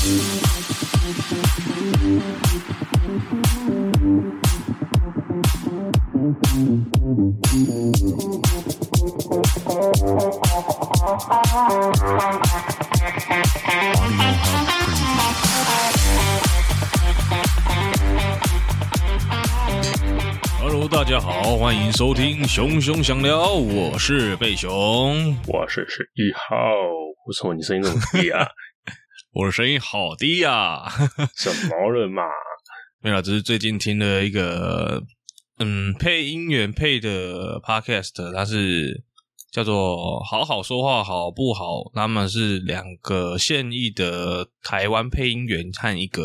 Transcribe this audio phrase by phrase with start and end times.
[0.00, 0.08] Hello，
[20.88, 26.40] 大家好，欢迎收听《熊熊想聊》，我是贝熊，我是十一号。
[27.26, 28.46] 为什么你声音那么低啊？
[29.32, 30.90] 我的声音好低呀、啊！
[31.36, 32.22] 什么人嘛？
[33.00, 35.02] 没有，只是最近听了一个
[35.58, 39.04] 嗯配音员配的 podcast，它是
[39.52, 46.22] 叫做“好好说话好不好”，他们是两个现役的台湾配音员和一个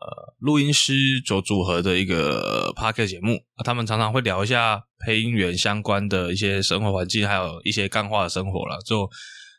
[0.00, 0.94] 呃录音师
[1.26, 3.38] 所组合的一个 podcast 节目。
[3.64, 8.80] 他们常常会聊一下配音员相关的一些生活环境，还有一些干话的生活了。
[8.84, 9.08] 就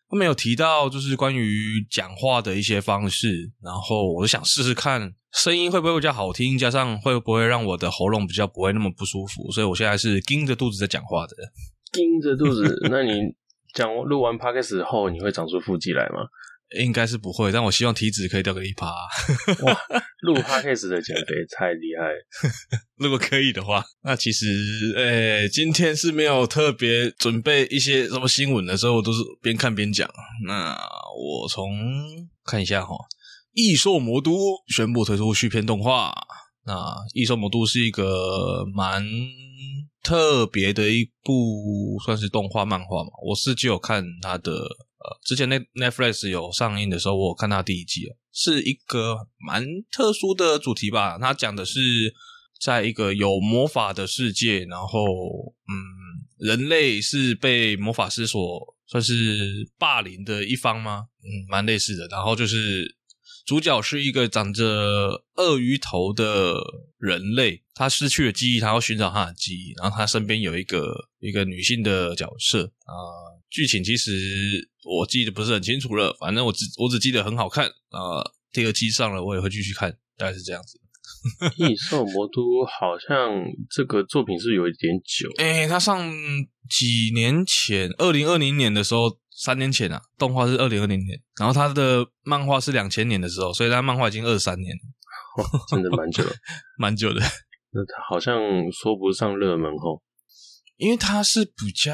[0.09, 11.35] 他们有提到，就是关于讲话的一些方式，然后我就想试试看，声音会不会比较好听，加上会不会让我的喉咙比较不会那么不舒服，所以我现在是盯着肚子在讲话的。
[11.91, 12.87] 盯着肚子？
[12.89, 13.11] 那你
[13.73, 16.21] 讲录完 podcast 后，你会长出腹肌来吗？
[16.79, 18.87] 应该是不会，但我希望体脂可以掉个一趴。
[19.63, 19.77] 哇，
[20.21, 22.11] 录 podcast 的减肥太厉害！
[22.99, 30.09] 如果可以的话，那其实，诶、欸，今天是没有特别准备一些什么新闻的时候，我都是边看边讲。
[30.45, 30.77] 那
[31.15, 31.71] 我从
[32.43, 32.93] 看一下哈，
[33.53, 34.31] 《异兽魔都》
[34.75, 36.13] 宣布推出续篇动画。
[36.65, 36.73] 那
[37.13, 39.05] 《异兽魔都》是一个蛮
[40.03, 43.09] 特别的一部，算是动画漫画嘛。
[43.25, 44.51] 我是就有看它的。
[44.99, 51.19] 呃，之前那 Netflix 有上映的时候，我看到第一季啊，是一个蛮特殊的主题吧。
[51.19, 51.79] 它讲的是
[52.59, 54.99] 在一个有魔法的世界，然后
[55.67, 55.77] 嗯，
[56.39, 61.05] 人类是被魔法师所算是霸凌的一方吗？
[61.21, 62.07] 嗯，蛮类似的。
[62.07, 62.95] 然后就是
[63.45, 66.55] 主角是一个长着鳄鱼头的
[66.97, 69.73] 人类，他失去了记忆，他要寻找他的记忆。
[69.79, 73.36] 然后他身边有一个一个女性的角色啊。
[73.49, 74.11] 剧情其实
[74.83, 78.23] 我记得不是很清楚了，反正我只我只记得很好看啊。
[78.51, 80.79] 第二季上了，我也会继续看，大概是这样子。
[81.57, 86.11] 异兽魔都好像这个作品是有一点久，哎、欸，他上
[86.69, 96.31] 几年前，二零二零年的时候，三年前啊，动画是二零二零年，然后他的漫画是两千年的时候，所以他漫画已经二三年了，哦，真的蛮久了，
[96.79, 97.21] 蛮久的。
[97.71, 98.35] 那他好像
[98.71, 100.01] 说不上热门吼。
[100.77, 101.93] 因为它是比较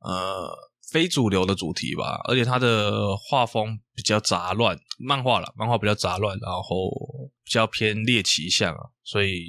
[0.00, 0.50] 呃
[0.90, 6.90] 非主流的主题吧，而且它的画风比较杂乱，漫画了，漫画比较杂乱，然后
[7.44, 9.42] 比较偏猎奇向啊，所以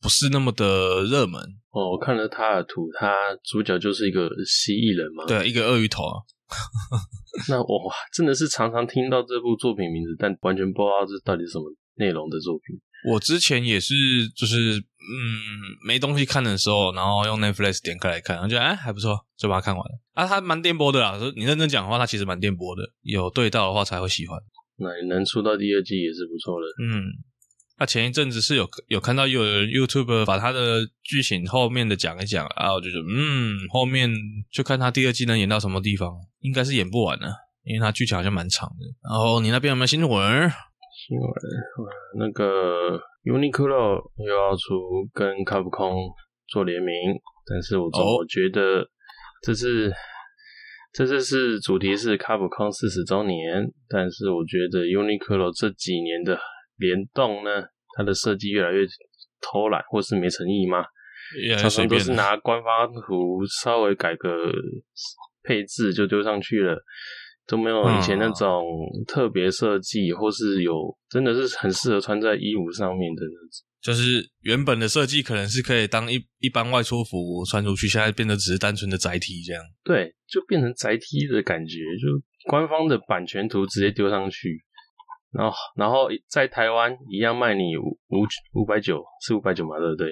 [0.00, 1.40] 不是那么的热门。
[1.70, 6.22] 哦，我看了他的图，他主角就是一个蜥蜴人嘛，对，一个鳄鱼头啊。
[7.48, 11.64] 那我哇，真的是常常听到这部作品名字，但完全不知道这到底是什么
[11.96, 12.80] 内容的作品。
[13.12, 13.94] 我之前也是，
[14.34, 20.00] 就是嗯，没东西看的时候，然后用 Netflix 点开来看，然后觉得哎还不错，就把它看完了。
[20.14, 24.38] 啊，它蛮电波的啦，说你认真讲的话，它其实蛮电波的，有对到的话才会喜欢。
[24.78, 26.66] 那能出到第二季也是不错的。
[26.82, 27.04] 嗯，
[27.78, 34.10] 那、啊、前一阵子是有有看到有人 YouTube 把它的剧情后面的讲一讲啊，我就觉得嗯，后面
[34.52, 37.32] 就看他第二季能演到什么地方，应该是演不完了，
[37.64, 38.84] 因为它剧情好像蛮长的。
[39.08, 40.50] 然后你那边有没有新闻？
[41.08, 41.28] 新闻，
[42.18, 46.08] 那个 Uniqlo 又要出跟卡普空
[46.46, 46.94] 做联名，
[47.44, 48.88] 但是我总觉得
[49.42, 49.94] 这次、oh.
[50.92, 56.38] 这次是主题是卡普空四十周年，但是我觉得 Uniqlo 这几年的
[56.76, 57.50] 联动呢，
[57.96, 58.86] 它的设计越来越
[59.40, 60.84] 偷懒或是没诚意吗？
[61.58, 64.52] 常常都是拿官方图稍微改个
[65.42, 66.80] 配置就丢上去了。
[67.46, 68.64] 都没有以前那种
[69.06, 70.72] 特别设计，或是有
[71.08, 73.64] 真的是很适合穿在衣服上面的那种。
[73.80, 79.62] 就是原本的设计可能是可以当一一般外出服穿出去，现在变得只是单纯的载体这样。
[79.84, 84.60] 对，就变成载体的感觉，就官方的版权图直接丢上去，
[85.30, 88.26] 然后然后在台湾一样卖你五五
[88.60, 90.08] 五百九，是五百九嘛，对不对？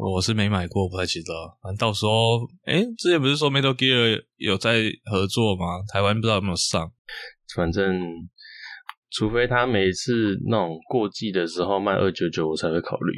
[0.00, 1.32] 我是没买过，不太记得。
[1.62, 5.82] 反正到时候，哎，之前不是说 Metal Gear 有在合作吗？
[5.92, 6.90] 台湾不知道有没有上。
[7.54, 8.00] 反正，
[9.10, 13.12] 除非他每次那种过季的时候卖二九九，我才会考虑。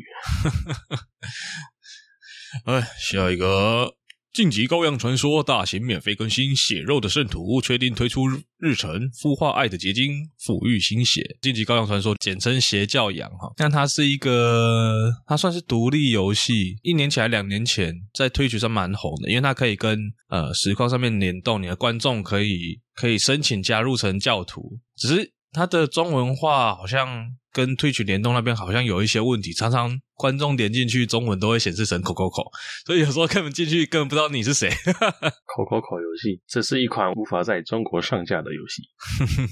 [2.66, 3.86] 哎，下一个。
[4.32, 8.26] 《晋级羔羊传说》大型免费更新，血肉的圣徒确定推出
[8.58, 11.20] 日程，孵化爱的结晶，抚育心血。
[11.42, 16.78] 《晋级羔羊传说》简称邪教羊哈，但它是一个，它算是独立游戏。
[16.82, 24.80] 一年前、两年前在推举上蛮红的，因为它可以跟呃实况上面联动，你的观众可以可以申请加入成教徒。
[24.96, 32.42] 只是它的中文化好像跟 Twitch 联动那边好像有一些问题，常常观众点进去中文都会显示成口口口，
[32.86, 34.70] 所以有时候根本进去根本不知道你是谁。
[34.70, 38.82] 口口口游戏，这是一款无法在中国上架的游戏。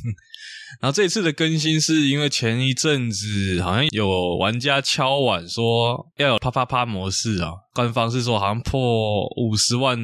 [0.80, 9.98] 然后这一次的更新是因为前一阵子好像有玩家敲碗说要有啪啪啪模式啊，官方是说好像破五十万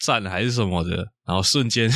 [0.00, 0.96] 赞还是什么的，
[1.26, 1.90] 然后瞬间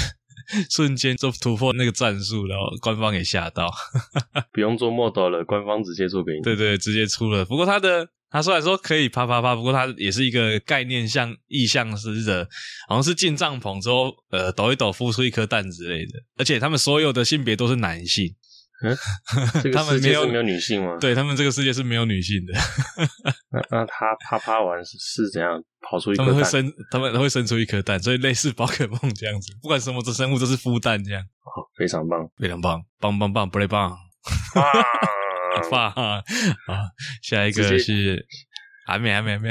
[0.70, 3.70] 瞬间就突破那个战术，然后官方给吓到，
[4.52, 6.42] 不用做 model 了，官方直接做给你。
[6.42, 7.44] 对对，直接出了。
[7.44, 8.08] 不过他的。
[8.32, 12.48] 他虽然说可以啪啪啪，不过他也是一个概念像意象式的，
[12.86, 16.12] 好像是进帐篷之后，呃，抖一抖孵出一颗蛋之类的。
[16.36, 18.32] 而且他们所有的性别都是男性，
[18.84, 18.96] 嗯，
[19.60, 20.96] 这个 世界是没有女性吗？
[21.00, 22.52] 对，他们这个世界是没有女性的。
[23.50, 25.60] 那那他啪啪完是是怎样
[25.90, 26.26] 跑出一颗蛋？
[26.26, 31.20] 他们会生，他们会生出一颗蛋，所以类似宝可梦 这样子，不管什么的生物都是孵蛋这样。
[31.22, 33.98] 哦，非常棒，非常棒，棒棒棒，不累 棒。
[35.68, 36.22] 发啊！
[37.22, 38.24] 下一个是
[38.86, 39.50] 还没还没还没，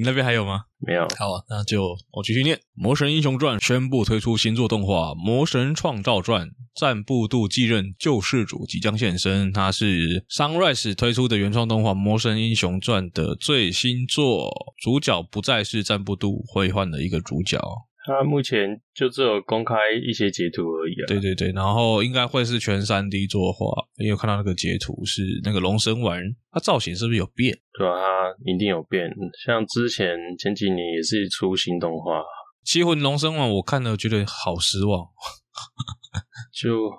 [0.00, 0.62] 你那边还有吗？
[0.78, 1.06] 没有。
[1.18, 2.56] 好啊，那就我继续念。
[2.72, 9.52] 《魔神英雄传》宣布推出新作动画《魔神创造传》，赞布杜继任救世主即将现身。
[9.52, 14.50] 它是 Sunrise 推出的原创动画《魔神英雄传》的最新作，
[14.82, 17.60] 主角不再是赞布杜，会换了一个主角。
[18.06, 21.06] 他目前就只有公开一些截图而已啊。
[21.06, 23.66] 对对对，然后应该会是全三 D 作画，
[23.98, 27.56] 因为看到那个截图是那个龙神丸，它造型是不是有变？
[27.78, 29.10] 对啊，它一定有变。
[29.44, 32.22] 像之前前几年也是出新动画，
[32.64, 35.06] 七魂龙神丸，我看了觉得好失望，
[36.52, 36.90] 就。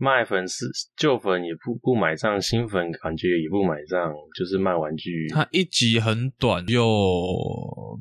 [0.00, 0.66] 卖粉丝
[0.96, 5.28] 旧粉也不不买账，新粉感觉也不买账，就是卖玩具。
[5.28, 6.88] 它一集很短，又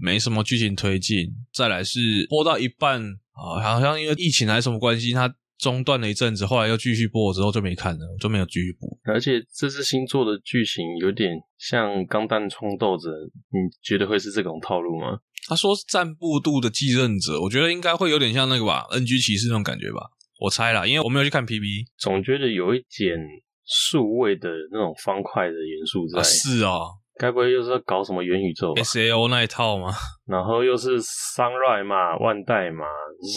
[0.01, 1.27] 没什么剧情推进。
[1.53, 1.99] 再来是
[2.29, 3.03] 播到一半
[3.33, 8.87] 啊，好像因为疫情还是什么关系，它中断了一阵子，后来又继续播，之后就没看了，就没有继续播。
[9.03, 13.09] 而且这次新作的剧情有点像《钢弹冲斗者》，
[13.49, 15.19] 你觉得会是这种套路吗？
[15.49, 20.11] 他说是战部度的继任者，我觉得应该会有点像那个吧，NG 骑士那种感觉吧。
[20.39, 23.17] 我猜啦，因为我没有去看 PV，总觉得有一点
[23.65, 26.19] 数位的那种方块的元素在。
[26.19, 26.87] 啊是哦，
[27.19, 29.91] 该不会又是要搞什么元宇宙？SAO 那一套吗？
[30.25, 32.85] 然后又是 Sunrise 嘛，万代嘛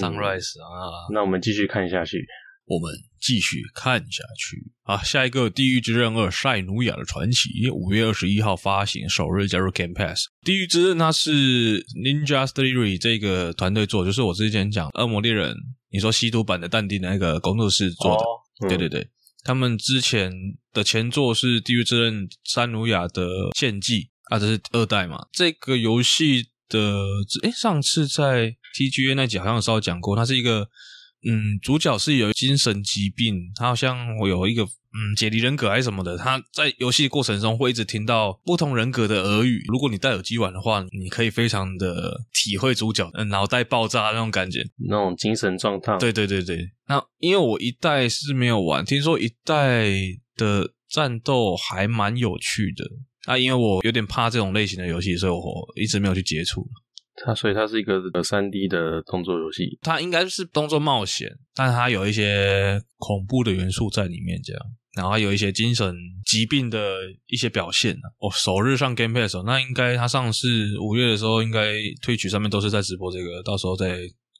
[0.00, 1.10] ，Sunrise 啊。
[1.12, 2.24] 那我们继续看下去，
[2.66, 4.70] 我们继续看下去。
[4.84, 10.20] 啊，下一个《地狱之刃二：晒努亚的传奇》五月二十一号发行，首日加入 Game Pass。
[10.44, 15.50] 《地狱之刃》它是 Ninja Theory 这个团队做，就是我之前讲《恶魔猎人》。
[15.92, 18.26] 你说吸毒版的淡定的那个工作室做的，哦
[18.62, 19.08] 嗯、对对对，
[19.44, 20.32] 他们之前
[20.72, 23.94] 的前作是《地狱之刃：晒努亚的献祭》
[24.34, 25.26] 啊，这是二代嘛。
[25.32, 27.04] 这个游戏的，
[27.42, 30.68] 诶，上次在 TGA 那集好像有稍微讲过，它是一个。
[31.24, 36.16] 嗯，主角是有精神疾病，他好像会有一个嗯解离人格还是什么的。
[36.16, 39.64] 他在游戏过程中会一直听到不同人格的耳语。
[39.68, 45.96] 如果你戴耳机玩的话，你可以非常的体会主角嗯脑袋爆炸那种感觉，那种精神状态。
[45.98, 46.70] 对对对对。
[46.88, 49.90] 那因为我一代是没有玩，听说一代
[50.36, 52.84] 的战斗还蛮有趣的。
[53.24, 55.40] 啊，因为我有点怕这种类型的游戏，所以我
[55.76, 56.66] 一直没有去接触。
[57.24, 64.62] 它所以它是一个三 D 的动作游戏，它应该是动作冒险，但它有一些恐怖的元素在里面，这样，
[64.94, 65.94] 然后还有一些精神
[66.26, 66.96] 疾病的
[67.26, 73.98] 一些表现哦，首日上 Game Pass，那应该他上市五月的时候，应该推取上面都是在直播这个，到时候再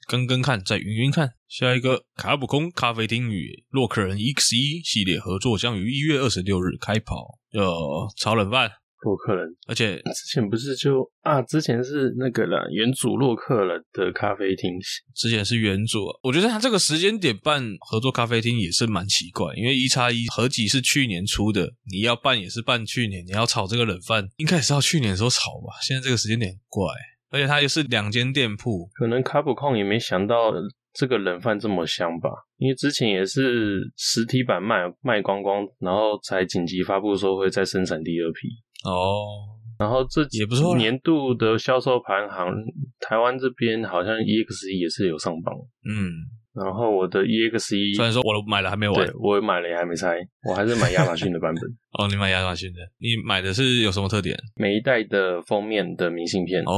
[0.09, 1.31] 跟跟看，再云云看。
[1.49, 8.71] 下一个卡普空咖啡厅与洛克人 EXE 系列合作将于一月二十六日开跑，呃炒冷饭。
[9.03, 14.79] 洛克人，而且之前不是就啊，之前是那个了，原主洛克了的咖啡厅，
[15.15, 16.07] 之前是原主。
[16.23, 25.75] 我觉得他这个时间点办合作咖啡厅也是蛮奇怪，因为一叉一合集是去年出的，你要办也是办去年，你要炒这个冷饭，应该也是要去年的时候炒吧？
[25.83, 26.87] 现在这个时间点怪，
[27.31, 30.53] 而且它又是两间店铺，可能卡普空也没想到
[30.95, 32.29] 这个冷饭这么香吧？
[32.59, 38.49] 因为之前也是实体版卖卖光光，然后才紧急发布说会再生产第二批。
[38.85, 40.77] 哦，然后这也不错。
[40.77, 42.53] 年度的销售排行，
[43.01, 45.55] 台湾这边好像 EXE 也是有上榜。
[45.85, 46.11] 嗯，
[46.55, 50.17] 然后我的 EXE 虽然说我买了还没玩，对，我买了也还没拆，
[50.49, 51.63] 我还是买亚马逊的版本。
[51.99, 54.37] 哦，你买亚马逊的，你买的是有什么特点？
[54.57, 56.63] 每一代的封面的明信片。
[56.65, 56.73] 哦，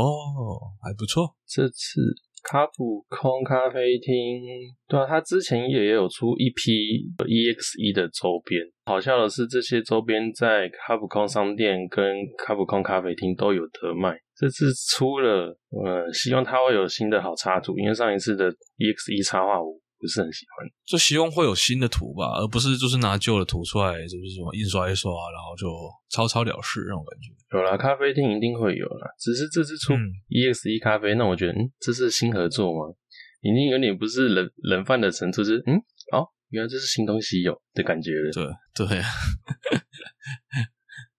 [0.83, 1.35] 还不错。
[1.47, 2.01] 这次。
[2.45, 4.43] 卡普空咖啡厅，
[4.87, 8.61] 对啊，他之前也有出一批 EXE 的周边。
[8.85, 14.15] 好笑的是，这些周边在卡普空商店跟卡普空咖啡厅都有得卖。
[14.37, 19.73] 这次出了，呃，希望它会有新的好插图，因为上一次的 EXE 插画我
[20.05, 20.69] 不不是很喜欢。
[20.85, 25.67] 就希望会有新的图吧，而不是就是拿旧的图出来，就是什么印刷一刷，然后就
[26.11, 27.33] 草草了事那种感觉。
[27.57, 29.95] 有啦，咖啡厅一定会有啦，只是这次出
[30.29, 32.95] EXE 咖啡，嗯、那我觉得，嗯，这是新合作吗？
[33.41, 35.77] 已经有点不是冷冷饭的程度，是嗯，
[36.13, 38.31] 哦，原来这是新东西有的感觉了。
[38.31, 39.01] 对对。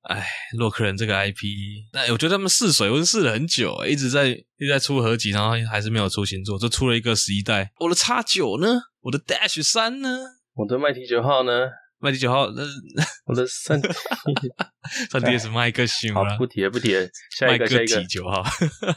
[0.05, 1.45] 哎，洛克人这个 IP，
[1.93, 7.71] 那我觉得他们试水温试了很久，一直在一直在出合集，然后还是没有出新作，就出了一个十一代。
[7.79, 8.79] 我的叉九呢？
[9.01, 10.19] 我的 Dash 三呢？
[10.53, 11.51] 我的麦提九号呢？
[11.97, 12.61] 麦提九号，那
[13.25, 13.81] 我的三
[15.09, 17.07] 三 DS 麦克星好，不提了，不提了。
[17.35, 18.43] 下一个，下一个九号，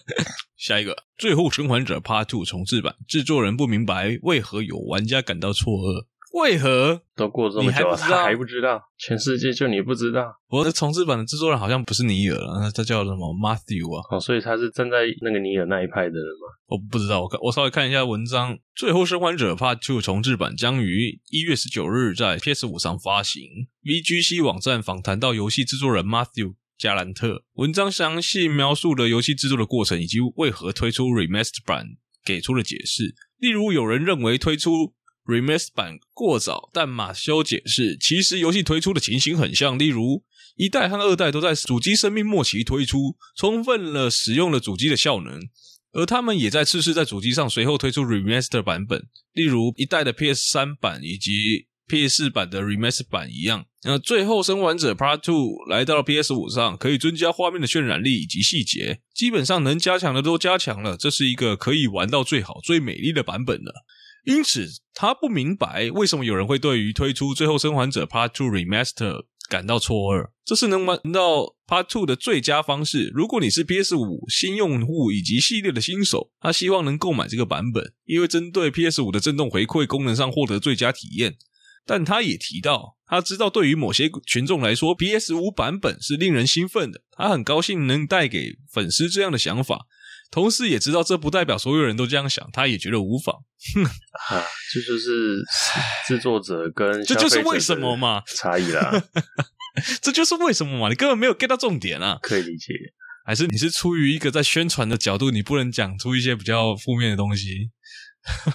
[0.59, 6.05] 下一个《最后生还者 Part Two》重制版，制作人不明白为何有玩家感到错愕。
[6.41, 8.81] 为何都过这么久了，他还不知道？
[8.99, 10.33] 全世界就你不知道？
[10.49, 14.03] 我的重制版的制作人好像不是尼尔了，他叫什么 Matthew 啊？
[14.11, 16.49] 哦，所以他是站在那个尼尔那一派的人吗？
[16.69, 23.43] 我不知道，我看我稍微看一下文章，《最后生还者 Part Two》重制版将于一月十九日在 PS 五上发行。
[23.85, 31.87] VGC 网站访谈到游戏制作人 Matthew 加兰特，文章详细描述了游戏制作的过程以及为何推出 Remastered 版，
[32.25, 33.15] 给出了解释。
[33.39, 34.95] 例如，有人认为推出
[35.29, 40.25] Remaster 版过早，但马修解释，其实游戏推出的情形很像，例如
[40.57, 45.39] 一代和二代都在主机生命末期推出，充分了使用了主机的效能，
[45.93, 53.67] 而他们也在次世代主机上随后推出 Remaster 版本，例如一代的 PS 三版以及 PS 四版的 Remaster 版一样。
[53.85, 63.85] 那最后生还者 Part Two 来到了 PS 五上，可以增加画面的渲染力以及细节，基本上能加强的都加强了，这是一个可以玩到最好、最美丽的版本了。
[64.25, 69.13] 因此，他不明白为什么有人会对于推出《最后生还者 Part Two Remaster》
[69.49, 70.31] 感到错愕。
[70.45, 73.11] 这是能玩到 Part Two 的最佳方式。
[73.15, 81.37] 如果你是 PS 五新用户以及系列的新手，他希望能购买这个版本，因为针对 PS 五的震动回馈功能上获得最佳体验。
[81.87, 87.01] 但他也提到，他知道对于某些群众来说，PS 五版本是令人兴奋的。
[87.13, 89.87] 他很高兴能带给粉丝这样的想法。
[90.31, 93.35] 同时也知道这不代表所有人都这样想，他也觉得无妨。
[93.75, 93.83] 哼，
[94.37, 95.43] 啊，这就是
[96.07, 98.93] 制作者跟这就是为什么嘛差异啦。
[100.03, 102.19] 这就是为什么嘛，你根本没有 get 到重点啊。
[102.21, 102.75] 可以理解，
[103.25, 107.71] 还是你是出于一个在宣传的角度，你不能讲出一些比较负面的东西。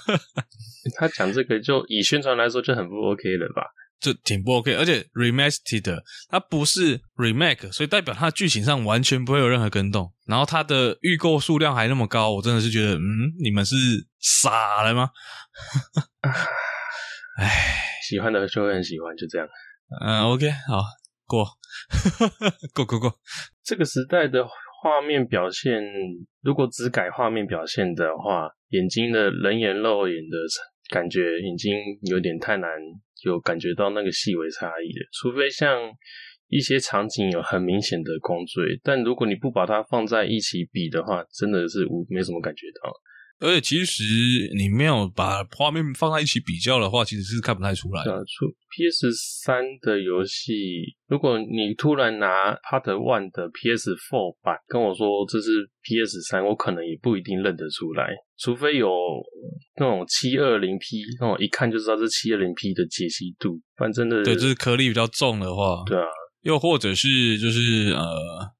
[0.99, 3.63] 他讲这个就以宣传来说就很不 OK 了吧？
[4.03, 5.97] 就挺不 OK，而且 remastered
[6.29, 10.11] 它不是 remake，所以代表它剧情上完全不会有任何跟动。
[10.27, 12.99] 然后它的预购数量还那么高，我真的是觉得，嗯，
[13.41, 13.75] 你们是
[14.19, 15.09] 傻了吗？
[17.39, 17.49] 唉，
[18.07, 19.47] 喜欢的就会很喜欢，就这样。
[20.05, 20.83] 嗯，OK，好，
[21.25, 21.47] 过，
[22.75, 23.17] 过过过。
[23.63, 25.81] 这个时代的画面表现，
[26.41, 30.37] 如果只改画面表现的话，眼睛的人眼肉眼的
[30.89, 32.69] 感觉已经有点太难。
[33.23, 35.91] 有感觉到那个细微差异的，除非像
[36.47, 42.91] 一些场景有很明显的光锥，但如果你不把它放在一起比的话，真的是无没什么感觉到。
[43.43, 44.03] 而且其实
[44.55, 48.11] 你没有把画面放在一起比较的话，其实是看不太出来的。
[48.23, 49.11] 出 PS
[49.43, 58.07] 三的游戏，如果你突然拿 Part One 的 PS Four 版跟我说这是 PS 三，我可能也不一定认得出来，
[58.39, 58.89] 除非有
[59.75, 63.59] 那种七二零 P 那种一看就知道是七二零 P 的解析度。
[63.75, 66.05] 反正的，对，就是颗粒比较重的话，对啊。
[66.43, 68.15] 又或者是就是呃，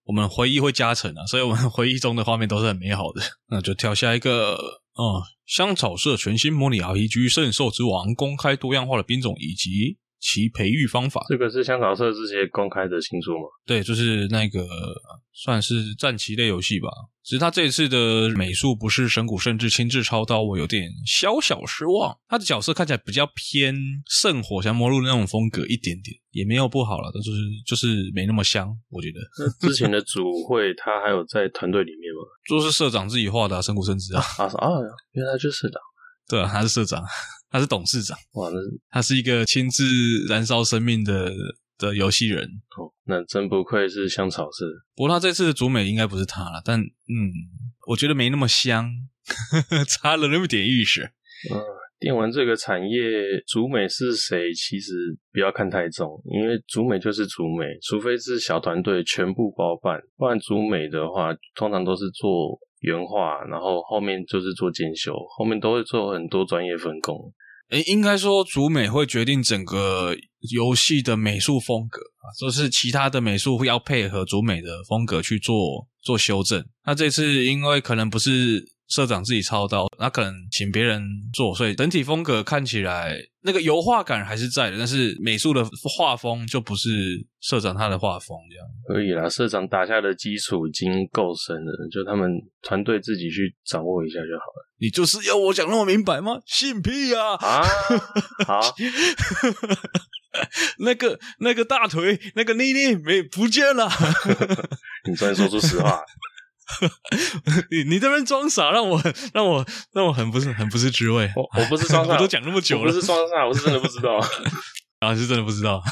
[0.05, 3.21] 我们回忆会加成啊，所以我们 回忆中的画面都是很美好的。
[3.49, 4.55] 那就跳下一个，
[4.97, 11.21] 嗯，香草社全新模拟 RPG《圣兽之王》公开多样化的兵种以及其培育方法。
[11.27, 13.43] 这个是香草社之前公开的新书吗？
[13.65, 14.65] 对，就是那个
[15.33, 16.87] 算是战棋类游戏吧。
[17.23, 22.17] 只是他这一次的美术不是神谷圣治亲自操刀，我有点小小失望。
[22.27, 23.75] 他的角色看起来比较偏
[24.07, 29.19] 圣火降魔录那种风格一点点，也没有不好了，但就是就是没那么香，我觉得。
[29.39, 32.21] 那之前的组会他还有在团队里面吗？
[32.49, 34.69] 就是社长自己画的、啊、神谷圣治啊啊啊！
[35.11, 35.81] 原来就是社长，
[36.27, 37.01] 对啊，他是社长，
[37.53, 38.17] 他是董事长。
[38.33, 38.57] 哇，那
[38.89, 39.85] 他是一个亲自
[40.27, 41.31] 燃烧生命的。
[41.75, 42.43] 的游戏人
[42.77, 44.63] 哦，那真不愧是香草社。
[44.95, 46.87] 不过他这次的主美应该不是他了，但嗯，
[47.87, 48.89] 我觉得没那么香，
[49.89, 51.01] 差了那么点意思。
[51.01, 51.59] 嗯，
[51.99, 54.53] 电玩这个产业，主美是谁？
[54.53, 67.33] 其实不要看太重，因为主美就是主美，除非是小团队全部包办，不然主美的话，通常都是做原画，然后后面就是做监修，后面都会做很多专业分工。
[67.69, 70.13] 诶，应该说主美会决定整个
[70.53, 76.63] 游戏的美术风格啊，就是其他的美术会要配合主美的风格去做做修正。
[76.85, 78.63] 那这次因为可能不是
[78.93, 81.01] 社长自己操刀，那可能请别人
[81.33, 86.89] 做，所以整体风格看起来那个油画感还是在的，但是美术的画风就不是
[87.41, 88.67] 社长他的画风这样。
[88.87, 92.29] 可以啦，社长打下的基础已经够深了，就他们
[92.61, 94.69] 团队自己去掌握一下就好了。
[94.79, 96.39] 你就是要我讲那么明白吗？
[96.45, 97.33] 信屁呀！
[97.35, 97.63] 啊，
[98.45, 98.75] 啊好，
[100.79, 103.89] 那个那个大腿那个妮妮没不见了，
[105.07, 106.03] 你终于说出实话。
[107.71, 109.01] 你你这边装傻，让我
[109.33, 111.29] 让我让我很不是很不是滋味。
[111.35, 114.17] 我我不是装傻， 我都讲那么久了，不是装傻，我是真的不知道。
[114.99, 115.83] 啊，是真的不知道。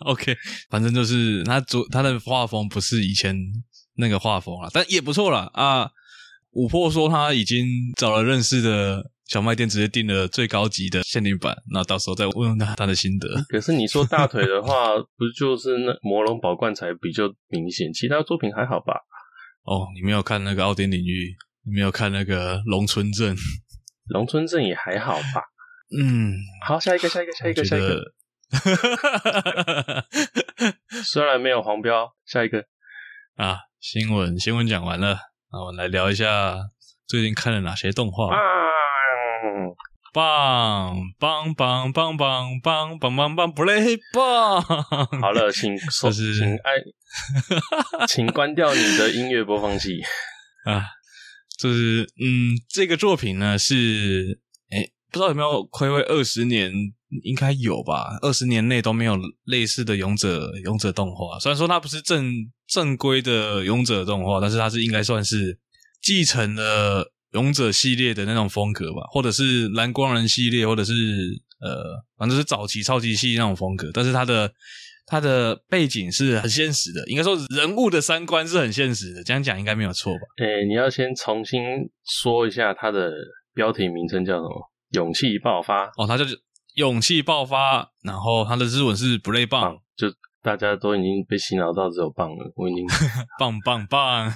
[0.00, 0.36] OK，
[0.70, 3.36] 反正就是他主他的画风不是以前
[3.96, 5.90] 那个画风了，但也不错了啊。
[6.52, 13.28] 五破说他已经找了认识的小卖店，直接订了最高级的限定版，那到时候再问问他他的心得。
[13.48, 18.94] 可是你说大腿的话，不就是那魔龙宝冠才比较明显，其他作品还好吧？
[19.64, 23.36] 哦，你没有看那个奥丁领域，你没有看那个龙村镇，
[24.08, 25.44] 龙村镇也还好吧？
[25.96, 26.34] 嗯，
[26.66, 28.14] 好，下一个，下一个，下一个，下一个。
[31.04, 32.64] 虽然没有黄标，下一个
[33.36, 35.18] 啊，新闻新闻讲完了，
[35.52, 36.56] 那我们来聊一下
[37.06, 38.34] 最近看了哪些动画。
[40.12, 44.60] 棒棒棒棒棒棒棒棒棒，不累棒！
[45.20, 50.00] 好了，请说，是请爱，请关掉你的音乐播放器
[50.64, 50.84] 啊！
[51.58, 54.40] 就是嗯，这个作品呢是，
[54.70, 56.72] 诶，不知道有没有睽违二十年，
[57.22, 58.18] 应该有吧？
[58.22, 61.38] 二十年内都没有类似的勇者勇者动画。
[61.38, 62.32] 虽然说它不是正
[62.66, 65.58] 正规的勇者动画，但是它是应该算是
[66.02, 67.12] 继承了。
[67.32, 70.92] 勇者系列的那种风格吧，或者是蓝光人系列，或者是
[71.60, 73.90] 呃，反正是早期超级系那种风格。
[73.92, 74.52] 但是它的
[75.06, 79.22] 它的背景是很现实的，应该说人物的三观是很现实的。
[79.22, 80.20] 这样讲应该没有错吧？
[80.44, 81.60] 诶、欸，你要先重新
[82.04, 83.10] 说一下它的
[83.54, 84.70] 标题名称叫什么？
[84.90, 86.36] 勇气爆发哦，它就是
[86.74, 90.08] 勇气爆发，然后它的日文是 Brave 棒，就
[90.42, 92.84] 大家都已经被洗脑到只有棒了，我已经
[93.38, 94.34] 棒 棒棒。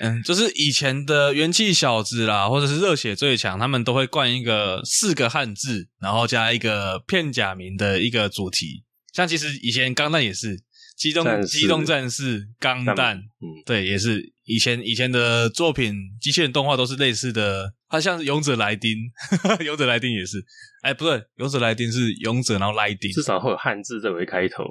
[0.00, 8.84] 嗯，就是以前的元气小子啦，或者是热血最强，他们都会冠一个四个汉字，然后加一个片假名的一个主题。
[9.12, 10.60] 像其实以前钢弹也是
[10.96, 17.72] 机动机动战士钢弹，嗯，对，也是以前以前的作品，机器人动画都是类似的。
[17.88, 18.98] 它像是勇者莱丁，
[19.64, 20.44] 勇者莱丁也是，
[20.82, 24.64] 哎，不对，勇者莱丁是勇者，然后莱丁，至少会有汉字作为开头。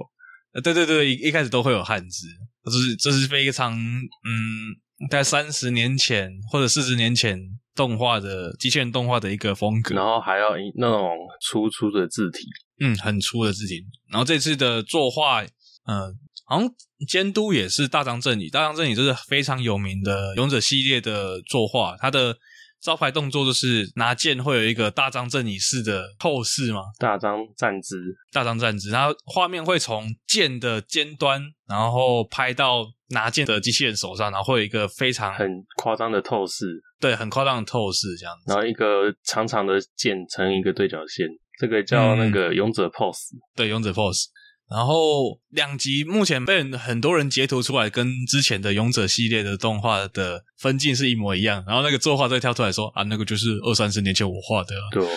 [0.51, 2.27] 呃，对对对，一一开始都会有汉字，
[2.65, 4.83] 这是这是非常嗯。
[5.10, 7.39] 在三十年前或者四十年前
[7.76, 12.48] 动画的机器人动画的一个风格，然后还要那种粗粗的字体，
[12.80, 13.86] 嗯，很粗的字体。
[14.10, 15.50] 然后这次的作画，嗯、
[15.88, 16.70] 呃，好像
[17.08, 22.38] 监督也是大张正义，大张正义就是非常有名的勇者系列的作画，他的。
[22.84, 26.82] 招牌动作就是拿剑会有一个大张正义式的透视嘛？
[27.00, 27.96] 大张站姿，
[28.34, 35.47] 大张站姿，然后画面会从剑的尖端，然后拍到拿剑的机器人手上，然后会有一个非常很
[35.78, 36.65] 夸张的透视，
[36.99, 38.52] 对，很夸张的透视这样子。
[38.52, 41.28] 然后一个长长的剑成一个对角线，
[41.60, 44.26] 这个叫那个勇者 pose，、嗯、对，勇者 pose。
[44.69, 51.63] 然后两集目前被很多人截图出来，跟之前的勇者系列的动画的分镜是一模一样。
[51.67, 54.84] 然后那个作画再跳出来说啊，那个就是二三十年前我画的、啊。
[54.91, 55.10] 对、哦，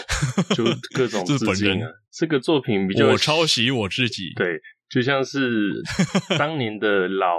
[0.54, 1.88] 就各种 致敬啊。
[2.12, 4.24] 这个作品比较我抄袭我自己。
[4.36, 4.46] 对，
[4.90, 5.72] 就像是
[6.38, 7.36] 当年的老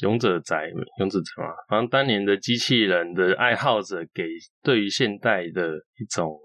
[0.00, 4.24] 勇者宅、勇者宅嘛，反正当年的机器人的爱好者给
[4.62, 6.38] 对于现代的一种。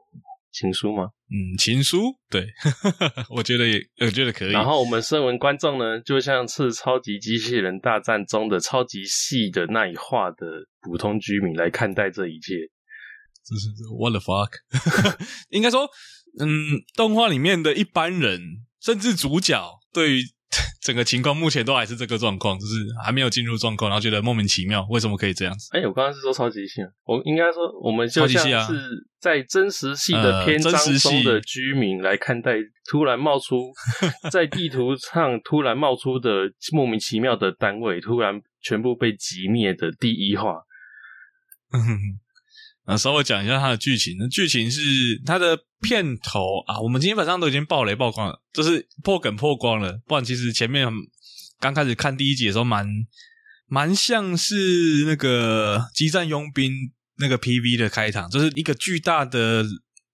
[0.50, 1.10] 情书吗？
[1.30, 2.00] 嗯，情书，
[2.32, 2.48] 对，
[3.30, 4.52] 我觉得也，我觉得可以。
[4.52, 10.48] 然后我们身为观众呢，就像是超级机器人大战中的超级细的那一画的
[10.82, 12.56] 普通居民来看待这一切。
[13.44, 14.50] 这是 what the fuck？
[15.52, 15.88] 应该说，
[16.40, 18.42] 嗯，动画里面的一般人，
[18.82, 20.22] 甚至主角，对于。
[20.82, 25.68] 整个情况目前都还是这个状况，就是还没有进入状况，然后觉得莫名其妙，为什么可以这样子？
[25.74, 28.80] 哎、欸，我刚刚是说超级系，我应该说我们就像是
[29.20, 32.54] 在真实系的篇章中的居民来看待
[32.90, 33.74] 突然冒出
[34.32, 40.62] 在地图上突然冒出的莫名其妙的单位，突然全部被击灭的第一话。
[42.88, 44.16] 啊，稍微讲一下它的剧情。
[44.18, 50.00] 那剧情是它的片头啊，我们今天晚上都已经爆雷曝光了，就是破梗破光了。
[50.08, 50.88] 不然其实前面
[51.60, 52.88] 刚开始看第一集的时候，蛮
[53.68, 56.72] 蛮像是那个激战佣兵
[57.18, 59.66] 那个 PV 的开场，就是一个巨大的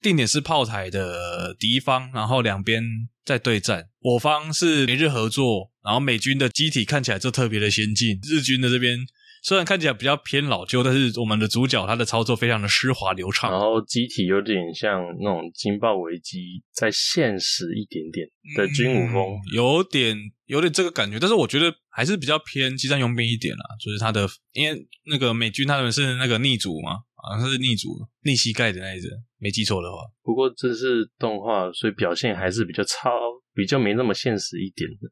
[0.01, 2.83] 定点式炮台的敌方，然后两边
[3.23, 3.86] 在对战。
[3.99, 8.97] 我方是美日合作，然后美军的机体看起来就特别的先进，日军的这边。
[9.43, 18.25] 虽然看起来比较偏老旧，但是我们的主角他的操作非常的丝滑流畅，然后机体有点像那种金爆危机，再现实一点点
[18.56, 27.89] 的军武风，嗯，有点有点这个感觉，但是我觉得还是比较偏机战佣兵一点啦，就是他的因为那个美军他们是那个逆主嘛，好像是逆主
[28.23, 29.97] 逆膝盖的那一只，没记错的话。
[30.23, 33.12] 不过这是动画，所以表现还是比较超，
[33.53, 35.12] 比较没那么现实一点的。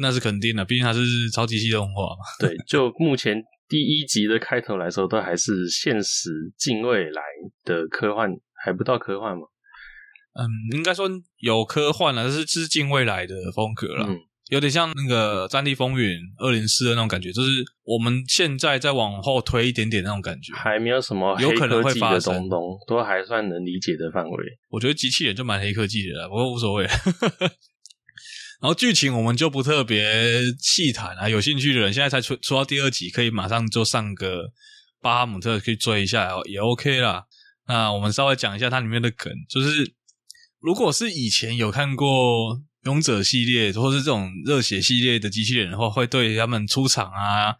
[0.00, 1.00] 那是肯定的，毕竟它是
[1.32, 2.24] 超级系动画嘛。
[2.38, 7.22] 对，就目前第一集的开头来说，都还是现实近未来
[7.64, 8.30] 的科幻，
[8.64, 9.42] 还不到科幻嘛。
[10.34, 14.16] 嗯，应该说有科幻了，但是致敬未来的风格了，嗯、
[14.50, 17.50] 有点像那个《战地风云二零四》的那种感觉，就是
[17.82, 24.44] 我们现在再往后推一点点那种感觉，还没有什么黑科技的东东，都还算能理解的范围。
[24.68, 26.86] 我觉得机器人就蛮黑科技的啦，不过无所谓。
[28.60, 34.50] 然后剧情我们就不特别细谈啊，有兴趣的人现在才出出到第二集，可以马上就上个
[35.00, 37.24] 巴哈姆特去追一下，也 OK 啦。
[37.68, 39.94] 那我们稍微讲一下它里面的梗，就是
[40.60, 47.54] 如果是以前有看过勇者系列或是这种热血系列的机器人的话，会对他们出场啊，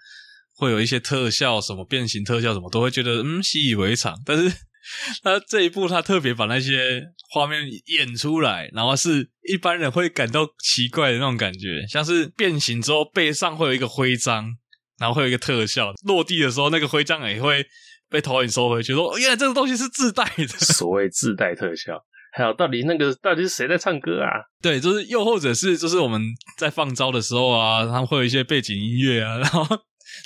[0.57, 4.53] 会有一些特效，什么变形特效什么，都会觉得嗯习以为常，但是。
[5.23, 14.57] 他这一部，他特别把那些画面演出来，然后是一般人会感到奇怪的那种感觉，像是变形之后背上会有一个徽章，
[14.99, 17.65] 然后会有一个特效，落地的时候那个徽章也会
[18.11, 22.05] 被投影收回去，说原来这个东西是自带的， 所谓自带特效。
[22.31, 24.29] 还有，到底那个到底是谁在唱歌啊？
[24.63, 26.23] 对，就是又或者是就是我们
[26.59, 29.67] 在放招的时候啊，他们会有一些背景音乐啊，然后。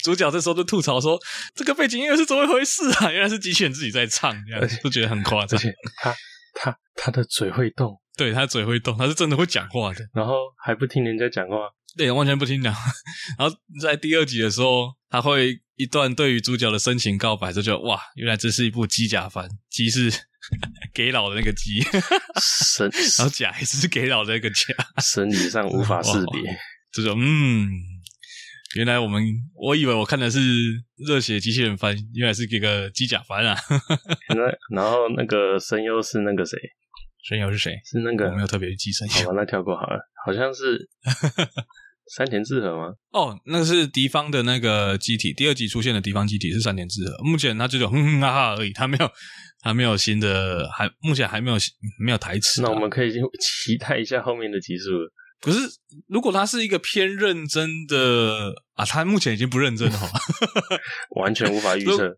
[0.03, 1.19] 主角这时候就吐槽说
[1.55, 3.11] ：“这个背景音乐是怎么一回事啊？
[3.13, 5.59] 原来是机器人自己在唱，这样就觉得很夸张。
[5.59, 6.15] 而且他
[6.55, 10.01] 他他的嘴会动，对，他嘴会动，他是真的会讲话的。
[10.15, 11.57] 然后还不听人家讲话，
[11.97, 12.75] 对，完全不听讲。
[13.39, 20.13] 然后在第二集的时候，他会一段对于主角的深情告白，就觉得哇，原来这是一部机甲番，机是
[20.93, 21.83] 给老的那个机，
[22.41, 26.59] 神，然后甲也是给老的那个甲，生理上无法识别，
[26.93, 27.71] 这种嗯。”
[28.77, 29.23] 原来我们，
[29.55, 30.41] 我以为我看的是
[31.07, 33.55] 热血机器人番，原来是给个机甲番啊！
[34.35, 34.43] 那
[34.75, 36.59] 然后那个声优是那个谁？
[37.29, 37.73] 声优是谁？
[37.85, 39.15] 是那个我没有特别记声优。
[39.27, 40.01] 好吧，那跳过好了。
[40.25, 40.89] 好像是
[42.17, 42.95] 山田智和吗？
[43.13, 47.23] 哦，那是敌方的那个机体，第二集出现的敌方机体是山田智和。
[47.25, 49.11] 目前他只有哼哼哈哈而已，他没有，
[49.63, 51.57] 他没有新的，还目前还没有
[52.03, 52.63] 没有台词。
[52.63, 54.91] 那我们可以期待一下后面的集数。
[55.43, 55.59] 可是，
[56.07, 59.99] 如果他是一个偏认真的啊，他目前已经不认真了，
[61.21, 62.17] 完全无法预测，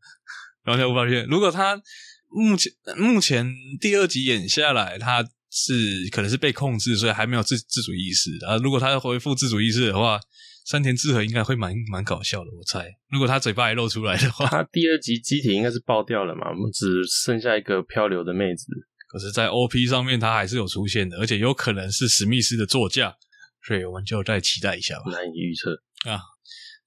[0.66, 1.26] 完全无法预测。
[1.30, 1.80] 如果他
[2.28, 5.72] 目前目前第二集演下来，他是
[6.12, 8.58] 可能是被控制，所以还没有自自主意识啊。
[8.58, 10.20] 如果他要恢复自主意识的话，
[10.66, 12.86] 山田智和应该会蛮蛮搞笑的，我猜。
[13.10, 18.66] 如果他嘴巴也露出来的话，他第二集机体应该是爆掉了嘛，我们只剩下一个漂流的妹子。
[19.14, 23.14] 可是，在 OP 上面，它还是有出现的，而且有可能是史密斯的座驾，
[23.64, 25.12] 所以我们就再期待一下吧。
[25.12, 25.70] 难以预测
[26.10, 26.18] 啊。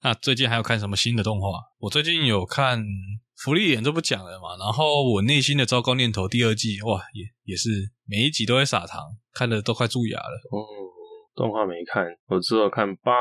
[0.02, 1.48] 那最近还有看什么新的动画？
[1.78, 2.80] 我最近有看
[3.38, 4.58] 《福利眼》，这不讲了嘛。
[4.62, 7.70] 然后我内心的糟糕念头第二季，哇，也也是
[8.04, 9.00] 每一集都会撒糖，
[9.32, 10.40] 看的都快蛀牙了。
[10.50, 10.60] 哦，
[11.34, 13.14] 动画没看，我只有看棒，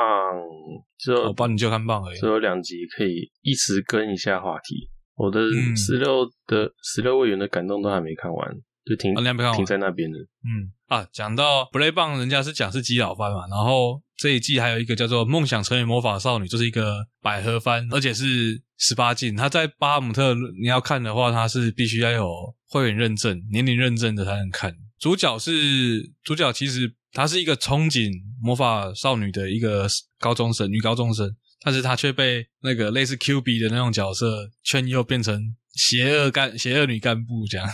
[1.00, 2.20] 只有我帮，你就看棒而已。
[2.20, 4.90] 只有两集可以一直跟一下话题。
[5.16, 5.40] 我的
[5.76, 8.54] 十六的十六位元的感动都还没看完。
[8.88, 10.18] 就停，啊、停在那边的。
[10.20, 19.36] 嗯啊，讲到 Play 棒，人家是讲是基佬番嘛，然后这一季还有一个叫做《梦想成为魔法少女》，就是一个百合番，而且是十八禁。
[19.36, 22.32] 他在巴姆特，你要看的话，他是必须要有
[22.70, 24.74] 会员认证、年龄认证的才能看。
[24.98, 28.10] 主角是主角，其实他是一个憧憬
[28.42, 29.88] 魔法少女的一个
[30.20, 31.30] 高中生，女高中生，
[31.66, 37.68] 但是他却被那个类似 Q B 的那种角色劝诱，变成邪恶干邪恶女干部这样。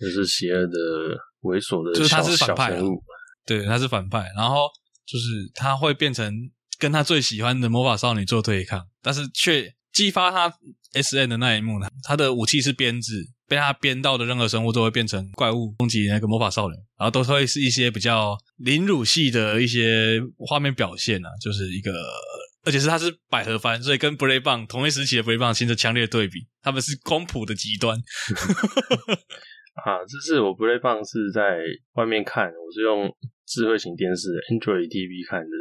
[0.00, 0.78] 就是邪恶的、
[1.42, 2.80] 猥琐的，就是他是反派，
[3.46, 4.30] 对，他是反派。
[4.36, 4.68] 然后
[5.06, 6.32] 就是他会变成
[6.78, 10.52] 跟他最喜欢的魔法少女做对抗，但是却激发他
[10.94, 11.88] S N 的那一幕呢？
[12.02, 21.92] 他的武器是鞭子，被他鞭到的任何生物都会变成怪物攻击那个魔法少女，然后都会是一些比较凌辱系的一些画面表现啊，就是一个，
[22.64, 27.96] 而且是他是百合番，所以跟 b r a y 棒同一时期的 b r a y 棒形成强烈的对比，他们是光谱的极端。
[29.74, 31.58] 啊，这是我 Play 棒是在
[31.94, 33.10] 外面看，我是用
[33.46, 35.56] 智慧型电视 Android TV 看的，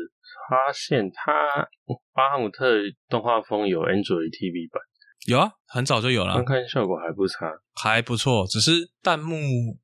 [0.49, 1.67] 发现它
[2.13, 4.81] 巴哈姆特动画风有 Android TV 版，
[5.25, 8.71] 有啊，很早就有了，观看效果还不差，还不错，只是
[9.01, 9.35] 弹幕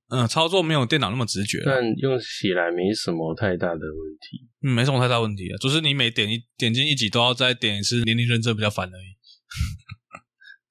[0.09, 9.09] 嗯操作没有电脑那么直觉，但用起来没什么太大的问题，嗯，没什么太大问题啊，就是你每点一点进一集都要再点一次年龄认证比较烦而已。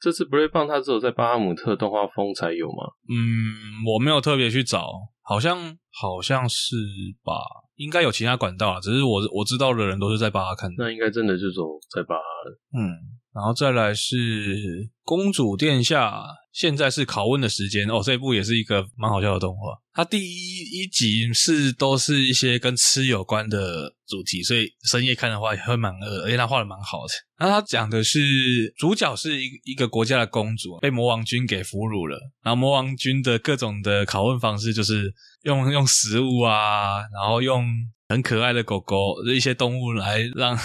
[0.01, 2.93] 这次 Brave 棒它只有在巴哈姆特动画风才有吗？
[3.09, 4.89] 嗯，我没有特别去找，
[5.23, 5.59] 好像
[5.91, 6.77] 好像是
[7.25, 7.35] 吧，
[7.77, 11.63] 应该有其他管道啊，只是我我知道的人都是在巴哈看的，那应该真的就走
[11.95, 12.59] 在巴哈了。
[12.79, 13.19] 嗯。
[13.39, 16.13] 然后再来是公主殿下，
[16.53, 18.03] 现在是拷问的时间哦。
[18.05, 19.79] 这一部也是一个蛮好笑的动画。
[19.93, 27.15] 它第一一集是都是一些跟吃有关的主题，所以深夜看的话也会蛮饿，而且它画的蛮好的。
[27.39, 32.19] 然后它讲的是主角是一一个国家的公主，被魔王军给俘虏了。
[32.43, 37.65] 然后魔王军的各种的拷问方式就是用用食物啊，然后用
[38.09, 40.59] 很可爱的狗狗一些动物来让。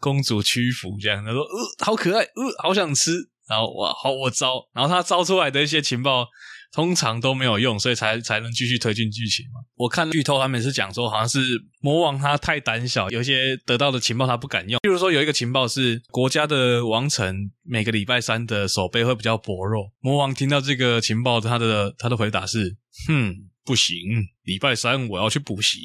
[0.00, 3.12] 公主屈服，这样他说：“呃，好可爱，呃，好想吃。”
[3.48, 6.26] 然后哇，好我招，然后他招出来的一些情报
[6.72, 9.60] 通常都没有用，所以才才能继续推进剧情嘛。
[9.74, 11.40] 我看剧透，他们是讲说，好像是
[11.80, 14.78] 魔王他太胆小，有一些得到的情报他不敢用。
[14.78, 19.92] 譬如说有一个情报是国家的王城每个礼拜三的守备会比较薄弱。
[20.00, 22.76] 魔王听到这个情报，他的他的回答是
[23.08, 23.96] ：“哼，不行，
[24.44, 25.78] 礼拜三我要去补习。”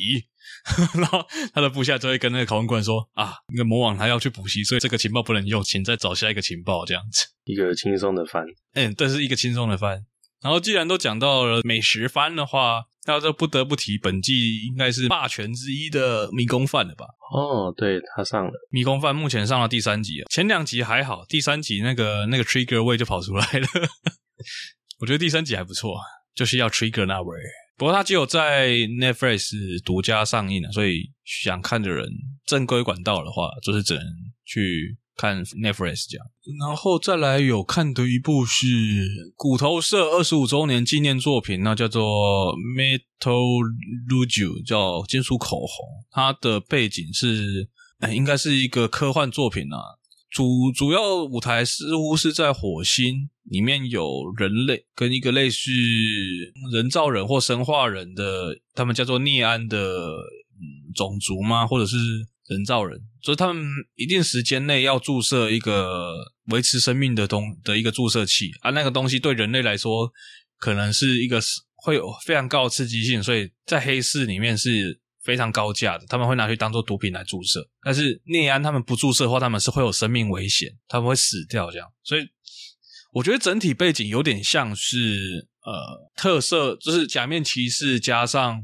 [0.99, 10.05] 然后他的部下就会跟那个拷问官说：“啊，那个魔王他要去补习，所以这个情报不能用，请再找下一个情报。”这样子，一个轻松的番，嗯，这是一个轻松的番。
[10.41, 17.05] 然后既然都讲到了美食番的话，那就不得不提本季应该是霸权之一的迷宫饭了吧？
[17.33, 23.67] 哦，对，他上了迷宫饭，目前上了第三集，前两集还好，第三集那个那个 trigger 味就跑出来了。
[25.01, 25.97] 我觉得第三集还不错，
[26.35, 27.35] 就是要 trigger 那味。
[27.77, 32.09] 不过它只有在 Netflix 独家上映了，所以想看的人
[32.45, 34.03] 正规管道的话，就是只能
[34.45, 36.25] 去看 Netflix 这样。
[36.59, 38.65] 然后再来有看的一部是
[39.35, 43.61] 骨头社二十五周年纪念作品，那叫做 Metal
[44.09, 46.03] Rouge，叫金属口红。
[46.09, 47.69] 它的背景是，
[48.11, 49.77] 应该是一个科幻作品啊。
[50.29, 55.71] 主主要舞台似乎是在火星，里面有人类跟一个类似
[56.73, 60.07] 人造人或生化人的，他们叫做涅安的
[60.95, 61.65] 种族吗？
[61.65, 61.97] 或者是
[62.47, 62.99] 人造人？
[63.21, 63.63] 所以他们
[63.95, 66.13] 一定时间内要注射一个
[66.51, 70.11] 维持生命的东的一个注射器啊，那个东西对人类来说
[70.57, 71.39] 可能是一个
[71.75, 74.99] 会有非常高的刺激性，所以在黑市里面是。
[75.23, 77.59] 非常高价的，他们会拿去当做毒品来注射。
[77.83, 81.85] 但是聂安他们不注射的话，他们是会有生命危险，他们会死掉这样。
[82.01, 82.21] 所以
[83.13, 88.63] 我觉得整体背景有点像是呃特色，就是假面骑士加上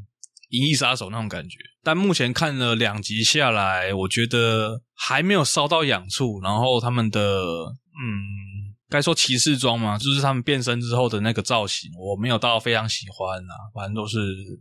[0.50, 1.58] 银翼杀手那种感觉。
[1.84, 6.40] 但目前看了两集下来，我觉得还没有烧到痒处。
[6.42, 8.74] 然后他们的嗯。
[8.90, 9.98] 该说骑士装吗？
[9.98, 13.54] 就是他们变身之后的那个造型，我没有到非常喜欢啊。
[13.74, 14.20] 反正都是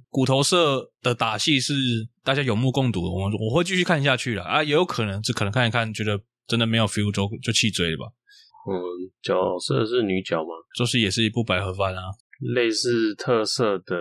[0.09, 1.75] 骨头色的打戏是
[2.25, 4.63] 大家有目共睹的，我我会继续看下去了啊。
[4.63, 8.11] 也有可能只可能看一看，觉得真的没有 feel 就就弃追了吧。
[8.69, 8.75] 嗯，
[9.23, 10.51] 角色是女角吗？
[10.77, 12.03] 就是也是一部百合番啊，
[12.55, 13.97] 类似特色的。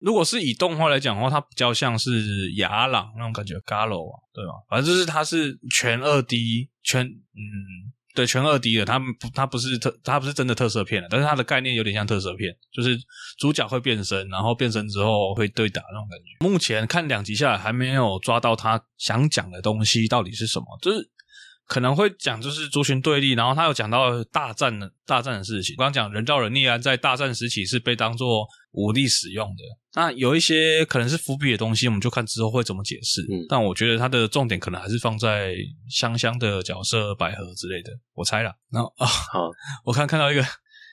[0.00, 4.52] 如果是以动画来讲的话，它比较像是雅朗那种感觉，Galo 啊，对吧？
[4.70, 7.92] 反正就是它是全二 D 全嗯。
[8.14, 12.98] 对，全二 D 的，它不，它不是特，它不是真的特色片，但是它的概念有点像特色片，就是
[13.38, 16.44] 主角会变身，然后变身之后会对打那种感觉。
[16.44, 21.08] 目前看两集下来，还没有抓到他想讲的东西到底是什么，就是。
[21.68, 25.74] 可能会讲就是族群对立，然后他有讲到大战的大战的事情。
[25.76, 29.62] 我刚刚讲人造人聂安在大战时期是被当做武力使用的。
[29.94, 33.20] 那有一些可能是伏笔的东西，我们就看之后会怎么解释。
[33.30, 35.54] 嗯，但我觉得他的重点可能还是放在
[35.90, 38.50] 香香的角色百合之类的，我猜了。
[38.70, 39.50] 然后啊，好，
[39.84, 40.42] 我看看到一个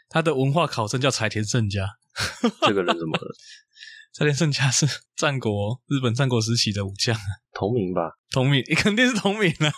[0.09, 1.88] 他的文化考证叫柴田胜家，
[2.67, 3.35] 这个人怎么了？
[4.11, 4.85] 柴田胜家是
[5.15, 7.15] 战国日本战国时期的武将，
[7.53, 8.01] 同名吧？
[8.31, 9.71] 同名，你肯定是同名啊。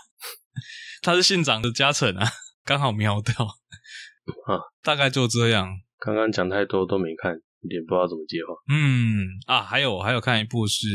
[1.02, 2.28] 他是信长的家臣啊，
[2.65, 5.70] 刚好瞄到，啊，大概就这样。
[6.00, 8.54] 刚刚讲太多都没看，有点不知道怎么接话。
[8.70, 10.88] 嗯啊，还有还有看一部是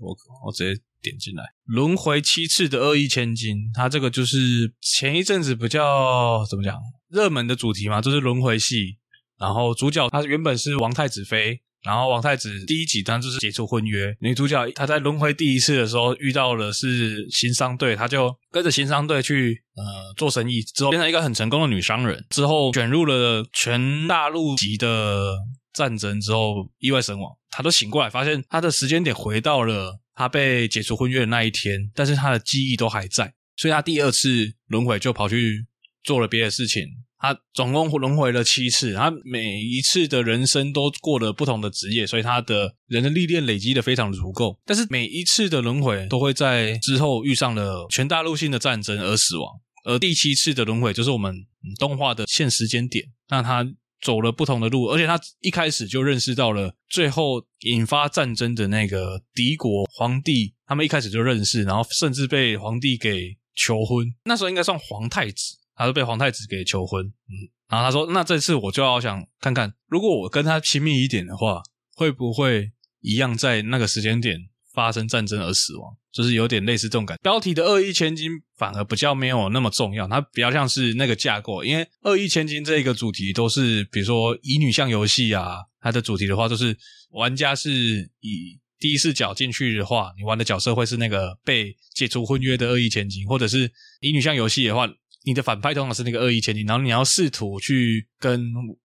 [0.00, 0.16] 我
[0.46, 8.98] 我直接点进来，《轮回七次的恶意千金》，它这个就是前一阵子比较怎么讲热门的主题嘛，就是轮回系。
[9.38, 11.62] 然后主角他原本是王太子妃。
[11.86, 25.36] 然后王太子第一集当就是解除婚约，女主角她在轮回第一次的时候遇到的是行商队，她就跟着行商队去呃做生意，之后变成一个很成功的女商人，之后卷入了全大陆级的
[25.72, 35.66] 战争之后意外身亡，她都醒过来发现她的时间点回到了她被解除婚约的那一天，但是她的记忆都还在，所以她第二次轮回就跑去
[36.02, 36.82] 做了别的事情。
[37.18, 44.58] 他总共轮回了七次，他每一次的人生都过了不同的职业，所以他的人的历练累积的非常足够。
[44.64, 51.46] 但是每一次的轮回都会在之后遇上了全大陆性的战争而死亡，而第七次的轮回就是我们
[51.78, 53.66] 动画的现时间点，那他
[54.02, 67.34] 走了不同的路，而且他一开始就认识到了最后引发战争的那个敌国皇帝，他们一开始就认识，然后甚至被皇帝给求婚，那时候应该算皇太子，他就被皇太子给求婚，嗯，
[67.68, 71.62] 然后他说，那这次我就要想看看，如果我跟他亲密一点的话，
[71.94, 74.38] 会不会一样在那个时间点
[74.72, 75.96] 发生战争而死亡？
[76.12, 77.20] 就是有点类似这种感觉。
[77.22, 81.62] 标题的恶意千金反而比较没有那么重要，它比较像是那个架构。
[81.62, 86.74] 因为恶意千金这个主题都是，比如说乙女向游戏啊，它的主题的话都是
[87.10, 94.88] 玩家是以第一视角进去的话，你玩的角色会是那个被解除婚约的恶意千金，或者是乙女向游戏的话，
[95.26, 98.40] 你的反派通常是那个恶意千金，然后你要试图去跟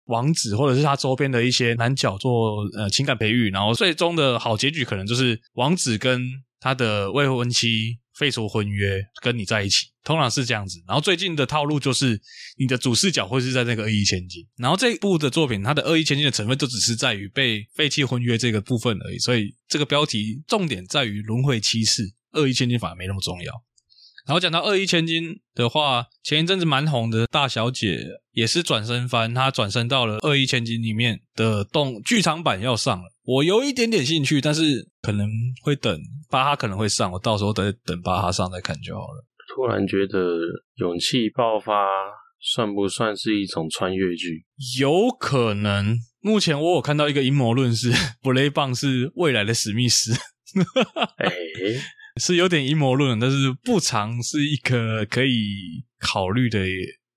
[0.05, 6.19] 王子或者是他周边的一些男角做呃情感培育，然后最终的好结局可能就是王子跟
[6.59, 10.79] 他的未婚妻废除婚约，跟你在一起，通常是这样子。
[10.87, 12.19] 然后最近的套路就是，
[12.57, 14.43] 你的主视角会是在那个恶意千金。
[14.57, 19.19] 然后这一部的作品，它的恶意千金的成分就只是在于被废弃婚约这个部分而已。
[19.19, 23.53] 所以这个标题重点在于轮回七世，恶意千金反而没那么重要。
[24.25, 33.05] 然后讲到二亿千金的话，前一阵子蛮红的大小姐也是转身翻，她转身到了二亿千金里面的动剧场版要上了。
[33.23, 35.29] 我有一点点兴趣，但是可能
[35.63, 39.25] 会等巴哈可能会上，我到时候等等巴哈上再看就好了。
[39.53, 40.17] 突然觉得
[40.75, 41.73] 勇气爆发
[42.39, 44.45] 算不算是一种穿越剧？
[44.79, 45.97] 有可能。
[46.21, 50.13] 目前我有看到一个阴谋论是， 布雷棒是未来的史密斯。
[51.17, 51.81] 哎、欸，
[52.21, 56.59] 是有点阴谋论，但是不长是一个可以考虑的。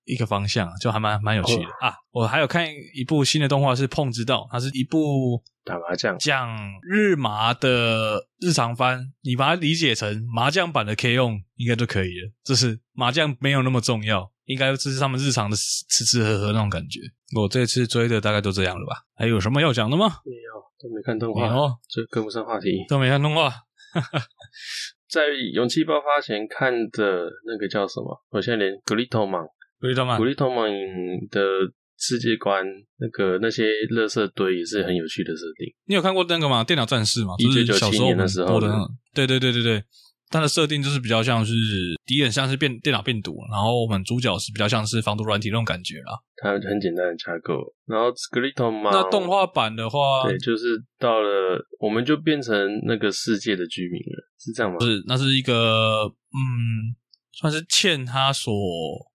[0.07, 1.93] 一个方向就还蛮蛮有趣的、哦、啊！
[2.11, 2.63] 我还有看
[2.93, 6.47] 一部新的动画是《碰知道》，它是一部打麻将讲
[6.83, 12.31] 日麻的日常番，你把它理解成麻将版的 K-ON 应该就可以了。
[12.43, 16.99] 就是麻将没有那么重要，应该这是他们日常的吃吃喝喝那种感觉。
[17.35, 19.01] 我这次追的大概都这样了吧？
[19.15, 20.05] 还有什么要讲的吗？
[20.23, 23.51] 没有，都没看动画，哦，这跟不上话题，都没看动画。
[25.15, 25.21] 在
[25.53, 28.11] 勇气爆发前看的那个叫什么？
[28.31, 29.41] 我现在连格里托曼。
[30.17, 30.69] 古力托曼
[31.29, 31.39] 的
[31.97, 32.65] 世界观，
[32.97, 33.63] 那个那些
[33.95, 35.73] 垃圾堆也是很有趣的设定。
[35.85, 36.65] 你有看过那个吗？
[36.65, 37.35] 电脑战士吗？
[37.37, 38.67] 一九九七年的时候的。
[39.13, 39.83] 对对对对对，
[40.29, 41.53] 它的设定就是比较像是
[42.05, 46.13] 敌人像是变电脑病毒，然后我们主角是比较像是防毒软体那种感觉啦。
[46.37, 47.73] 它很简单的架构。
[47.85, 52.53] 然后格里托嘛，那动画版的话，对，就是到了我们就变成
[52.85, 54.77] 那个世界的居民了，是这样吗？
[54.81, 56.95] 是，那是一个嗯。
[57.37, 58.49] 算是欠他所，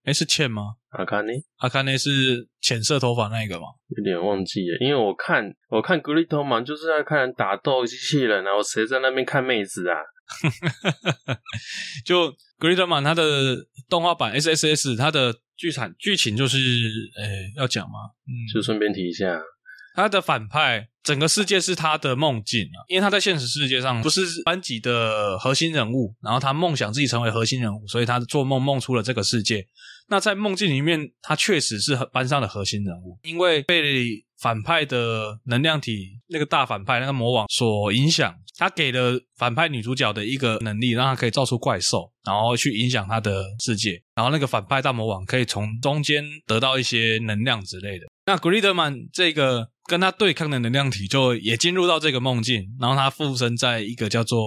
[0.04, 0.74] 诶是欠吗？
[0.90, 3.68] 阿卡内，阿卡内是浅色头发那个吗？
[3.96, 9.96] 有点忘记了，因为我看我看格里托嘛就是在看打斗机器人，然后谁在那边看妹子啊？
[12.04, 13.56] 就格里托曼他的
[13.88, 18.10] 动画版 S S S，他的剧产剧情就是，诶要讲吗？
[18.26, 19.40] 嗯，就顺便提一下。
[19.94, 29.66] 他的反派，整个世界是他的梦境啊，因为他在现实世界上不是班级的核心人物，然后他梦想自己成为核心人物，所以他做梦梦出了这个世界。
[30.10, 48.06] 那在梦境里面，他确实是班上的核心人物，因为被反派的能量体那个大反派那个魔王所影响，他给了反派女主角的一个能力，让她可以造出怪兽，然后去影响她的世界，然后那个反派大魔王可以从中间得到一些能量之类的。
[48.26, 49.70] 那格里德曼这个。
[49.90, 54.38] 跟他对抗的能量体就也进入到这个梦境，然后他附身在一个叫做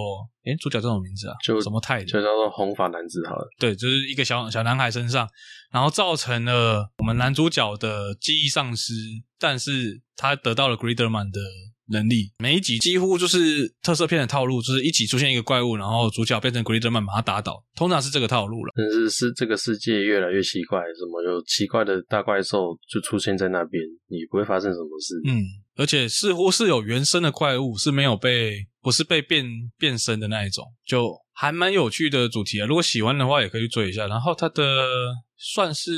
[0.46, 1.34] 诶主角叫什么名字啊？
[1.44, 2.06] 就什么泰的？
[2.06, 3.46] 就叫做红发男子好了。
[3.58, 5.28] 对，就是一个小小男孩身上，
[5.70, 8.94] 然后造成了我们男主角的记忆丧失，
[9.38, 11.40] 但是他得到了 Griderman 的。
[11.88, 18.72] 能力每一集几乎就是特色片的套路，就是一起出现一个怪物，然后主角变成 Gridman 把他打倒，通常是这个套路了。
[18.74, 25.14] 但是是这个世界越来越奇怪，什么有奇怪的大怪兽就出现在那边，也不会发生什么事。
[25.26, 25.44] 嗯，
[25.76, 29.44] 而且似乎是有原生的怪物，是没有被不是被变
[29.78, 32.66] 变身的那一种，就还蛮有趣的主题啊。
[32.66, 34.06] 如果喜欢的话，也可以去追一下。
[34.06, 34.62] 然后它的。
[35.36, 35.90] 算是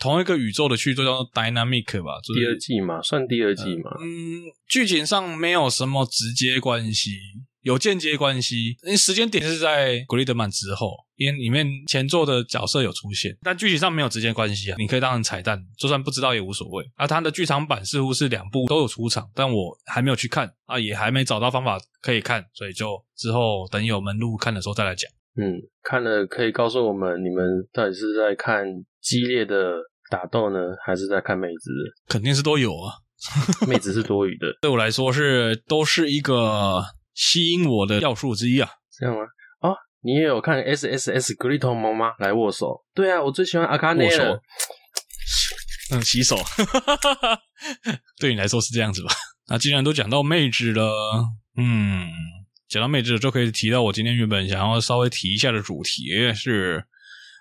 [0.00, 3.90] 同一个宇宙的剧作，叫做 Dynamic 吧，就是，第二季嘛，算第二季嘛。
[4.00, 7.10] 嗯，剧情上没有什么直接关系，
[7.62, 8.76] 有间接关系。
[8.82, 14.76] 因为时间点是在 Gridman 之后，因为里面前作的角色有出现，但剧情上没有直接关系啊。
[14.78, 16.84] 你可以当成彩蛋，就算不知道也无所谓。
[16.96, 25.10] 而、啊、他的剧场版似乎是两部都有出场，但我还没有去看啊，也还没找到方法可以看，所以就之后等有门路看的时候再来讲。
[25.36, 28.66] 嗯，看了可以告诉我们，你们到底是在看
[29.00, 29.76] 激烈的
[30.10, 31.70] 打斗呢，还是在看妹子？
[32.08, 32.94] 肯定是都有啊，
[33.68, 34.46] 妹子是多余的。
[34.60, 36.82] 对我来说是都是一个
[37.14, 38.68] 吸引我的要素之一啊。
[38.98, 39.22] 这样吗？
[39.60, 42.12] 哦，你也有看 S S S Gritmon 吗？
[42.18, 42.84] 来握手。
[42.94, 44.40] 对啊，我最喜欢阿卡内了。
[45.92, 46.36] 嗯，洗手。
[48.18, 49.10] 对你来说是这样子吧？
[49.48, 50.92] 那既然都讲到妹纸了，
[51.56, 52.08] 嗯，
[52.68, 56.84] 讲到妹子就可以提到我今天原本想要稍微提一下的主题，是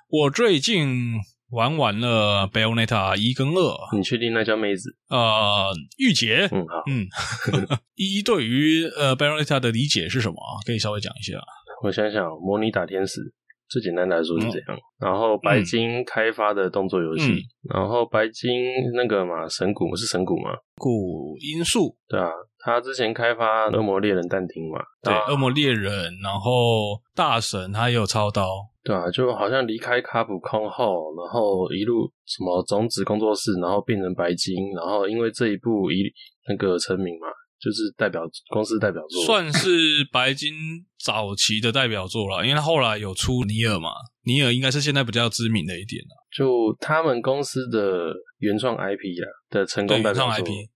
[0.08, 1.14] 我最近
[1.52, 3.76] 玩完了 Bayonetta 一跟二。
[3.96, 4.96] 你确定那叫妹子？
[5.10, 6.48] 呃，御姐。
[6.52, 6.84] 嗯，好。
[6.88, 7.08] 嗯，
[7.96, 10.36] 一对于呃 Bayonetta 的理解是什么？
[10.66, 11.40] 可以稍微讲一下。
[11.84, 13.22] 我想想，模拟打天使，
[13.70, 14.68] 最简单来说是这样。
[14.70, 18.52] 嗯、然后白金开发的动作游戏，嗯、然后白金
[18.96, 20.52] 那个嘛，神谷是神谷吗？
[20.76, 25.92] 谷音树，对啊，他之前开发恶魔猎人但丁嘛，对，恶魔猎人，
[26.24, 28.46] 然后大神他也有操刀，
[28.84, 36.12] 对啊，就好像离开卡普空后，然后一路什么种子工作室，然后变成白金，然后因为这一部一
[36.48, 37.28] 那个成名嘛。
[37.62, 40.54] 就是代表公司代表作，算是白金
[40.98, 42.44] 早期的代表作了。
[42.44, 43.90] 因为他后来有出尼尔嘛，
[44.24, 46.16] 尼尔应该是现在比较知名的一点了。
[46.36, 50.30] 就他们公司的原创 IP 啊的成功代表作，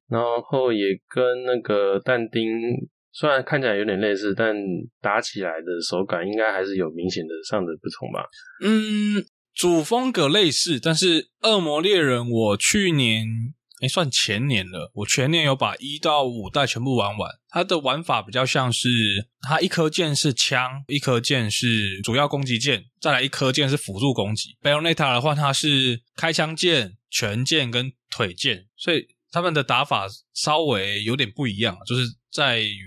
[0.10, 2.44] 然后也跟那个但丁
[3.14, 4.54] 虽然看起来有点类似，但
[5.02, 8.26] 打起来的手感应该还是有明显的上的不同吧。
[8.62, 9.24] 嗯，
[9.56, 13.26] 主风格类似，但是恶魔猎人我去年。
[13.84, 14.90] 哎，算前年了。
[14.94, 17.30] 我全年有把一到五代全部玩完。
[17.50, 24.56] 它的玩法比较像是，它一颗剑是枪，一颗剑是主要攻击键，再来一颗剑是辅助攻击。
[24.62, 32.80] Bayonetta 的话，它是开枪剑、拳剑跟腿剑，所以他们的打法稍微有点不一样，就是在于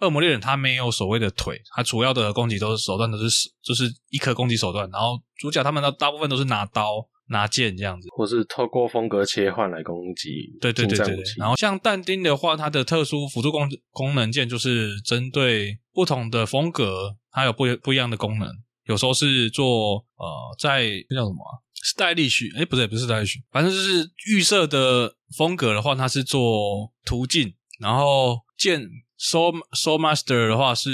[0.00, 7.06] 恶魔猎人他没有所谓的腿，他主要的攻击都是手段都是就是一颗攻击手段，然后主角他们的大部分都是拿刀。
[7.30, 10.56] 拿剑这样子，或是透过风格切换来攻击。
[10.60, 11.24] 对对对对对。
[11.38, 18.48] 然后像但丁的话，它的特殊辅助功功能键就是针对不同的风格，它有不不一样的功能。
[18.86, 20.26] 有时候是做呃，
[20.58, 21.52] 在那叫什么啊
[21.96, 27.54] ？stylish，诶不对，不是 stylish，反正就是预设的风格的话，它是做途径。
[27.78, 28.82] 然后剑
[29.20, 30.90] Soul Soul Master 的话是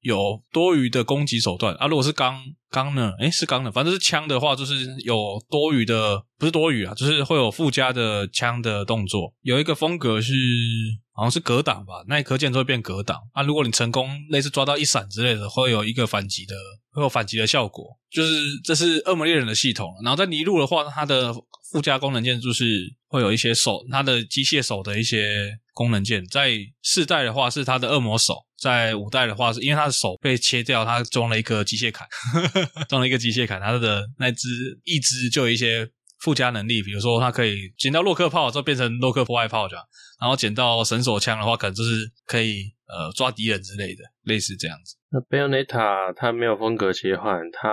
[0.00, 1.88] 有多余的攻击手段啊。
[1.88, 3.12] 如果是钢钢呢？
[3.18, 9.34] 诶是钢的，反正是枪的话，就是有多余的，不是多余啊，就是会有附加的枪的动作。
[9.42, 10.32] 有一个风格是
[11.12, 13.42] 好像是格挡吧，那一颗键就会变格挡啊。
[13.42, 16.54] 如果你成功类似抓到一闪之类的，会有一个反击的，
[16.92, 17.98] 会有反击的效果。
[18.10, 19.92] 就是这是恶魔猎人的系统。
[20.04, 21.34] 然后在尼禄的话，它的
[21.74, 22.64] 附加功能键就是
[23.08, 26.24] 会有一些手，它的机械手的一些功能键。
[26.26, 26.52] 在
[26.84, 28.36] 四代的话是它的恶魔手。
[28.56, 32.06] 在五代的话，是因为它的手被切掉，它装了一个机械砍，
[32.88, 34.48] 装了一个机械砍，它的那只
[34.84, 39.84] 一只就有一些附加能力，比如说它可以捡到洛克炮之后变成洛克破坏炮这样，
[40.20, 44.94] 然后捡到神手枪的话，可能就是可以呃抓敌人之类的，类似这样子。
[45.10, 47.68] 那 Bayonetta 它没有风格切换，它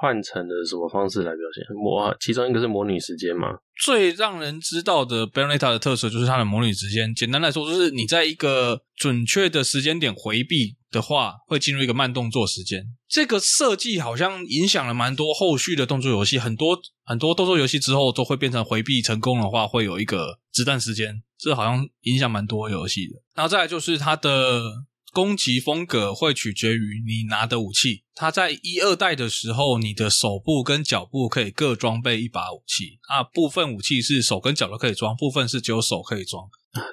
[0.00, 1.62] 换成了什么方式来表现？
[1.76, 3.48] 模，其中一个是模拟时间吗？
[3.84, 7.14] 最让人知道的 Bayonetta 的特色就是它的模拟时间。
[7.14, 12.82] 简单来说，就是你在一个准确的时间点回避的话，会进入一个慢动作时间。
[13.06, 21.22] 这个设计好像影响了蛮多后续的动作游戏，很多很多动作游戏之后都会变成回避成功的话，会有一个子弹时间。
[21.38, 23.20] 这好像影响蛮多游戏的。
[23.34, 24.86] 然后再来就是它的。
[25.12, 28.04] 攻击风格会取决于你拿的武器。
[28.14, 32.98] 它在一二代的时候，你的手部跟脚部可以各装备一把武器。
[33.08, 36.44] 啊，部分武器是手跟脚都可以装，部分是只有手可以装。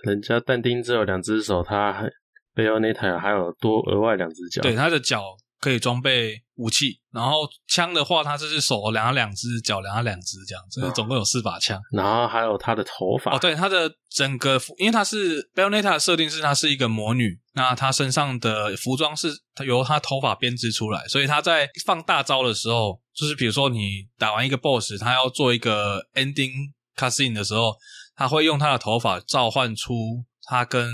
[0.03, 2.09] 人家但丁只有两只手，他还
[2.55, 4.61] Bayonetta 还有多额外两只脚。
[4.61, 5.24] 对，他的脚。
[5.60, 11.82] 可以装备武器，然后枪的话，它就是手两两只，脚两两只这样子，哦、总共有四把枪。
[11.91, 13.36] 然后还有它的头发。
[13.36, 19.30] 哦，对，它的整个，因为它是 Bayonetta 的设定是她是一个魔女，那她身上的服装是
[19.66, 27.76] 由她头发编织出来，所以她在放大招的时候，就是比如说你打完一个 BOSS，她要做一个 ending cutscene 的时候，
[28.16, 30.93] 她会用她的头发召唤出她跟。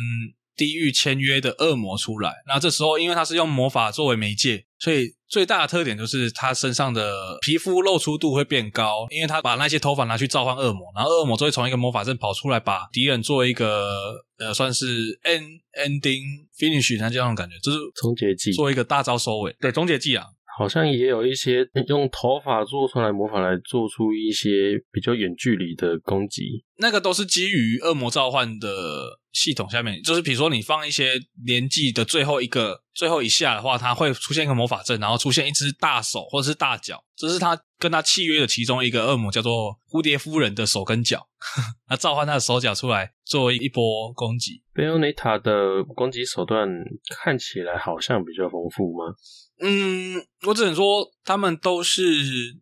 [0.56, 14.86] 地狱签约的恶魔出来，那这时候因为他是用魔法作为媒介，所以最大的特点就是他身上的皮肤露出度会变高，因为他把那些头发拿去召唤恶魔，然后恶魔就会从一个魔法阵跑出来，把敌人做一个呃算是
[15.24, 16.22] end ending
[16.58, 20.26] finish，那这样的感觉就是终结技，做一个大招收尾，对，终结技啊。
[20.58, 31.14] 好像也有一些用头发做出来魔法来做出一些比较远距离的攻击，那个都是基于恶魔召唤的系统下面，就是比如说你放一些
[31.46, 41.28] 年纪的最后一个最后一下的话，它会出现一个魔法阵，然后出现一只大手或者是大脚，这是它跟他契约的其中一个恶魔，叫做蝴蝶夫人的手跟脚，
[41.86, 44.64] 他召唤他的手脚出来作为一波攻击。
[44.74, 46.70] Bayonetta 的攻击手段
[47.10, 49.14] 看起来好像比较丰富吗？
[49.60, 52.02] 嗯，我只能说他们都是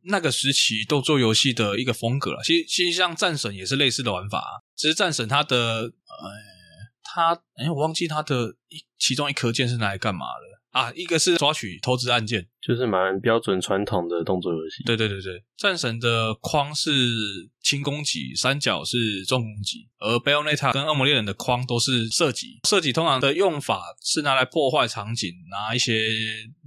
[0.05, 2.41] 那个时期动作游戏的一个风格了。
[2.43, 5.91] 其实，其实像战神也是类似的玩法，只是战神它的呃，
[7.03, 10.50] 它哎，我忘记它的一其中一颗键是拿来干嘛的。
[10.71, 14.83] 啊，一个是抓取投掷按键，就是蛮标准传统的动作游戏。
[14.85, 16.91] 对对对对，战神的框是
[17.61, 22.59] 轻攻击，三角是重攻击，而 Bayonetta 跟恶魔猎人的框都是射击。
[22.67, 26.09] 射击通常的用法是拿来破坏场景，拿一些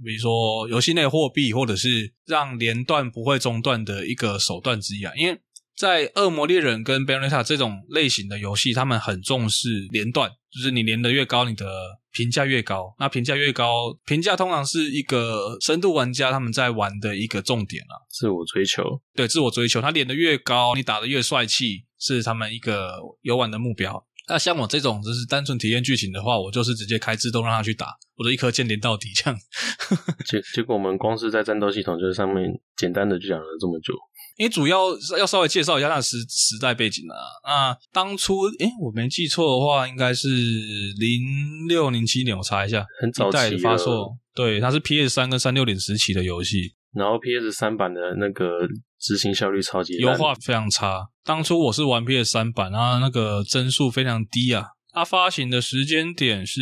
[0.03, 5.39] 比如说游戏内货币，或者是让连段不会中断的一个手段之一啊，因为。
[5.77, 11.65] 在《恶魔猎人》跟《Bayonetta》这种类型的游戏，他们很重视连段，就是你连的越高，你的
[12.13, 12.95] 评价越高。
[12.97, 19.01] 那评价越高，评价通常是一个深度玩家他们在玩的一个重点啊，自我追求。
[19.13, 24.07] 对，自我追求，他连的越高，你打的越帅气，是他们一个游玩的目标。
[24.27, 29.39] 那像我这种就是单纯体验剧情的话，我就是直接开自动让他去打，我的一颗键连到底这样。
[30.25, 33.93] 结结果我们光是在战斗系统就是上面简单的就讲了这么久。
[34.37, 37.15] 因为主要要稍微介绍一下那时时代背景啊。
[37.45, 44.09] 那当初，诶我没记错的话，应该是零六零七年，我查一下，很早期的发售。
[44.33, 46.73] 对，它是 PS 三跟三六零时期的游戏。
[46.93, 48.67] 然后 PS 三版的那个
[48.99, 51.07] 执行效率超级优化非常差。
[51.23, 54.65] 当初我是玩 PS 三版，然后那个帧数非常低啊。
[54.93, 56.61] 它发行的时间点是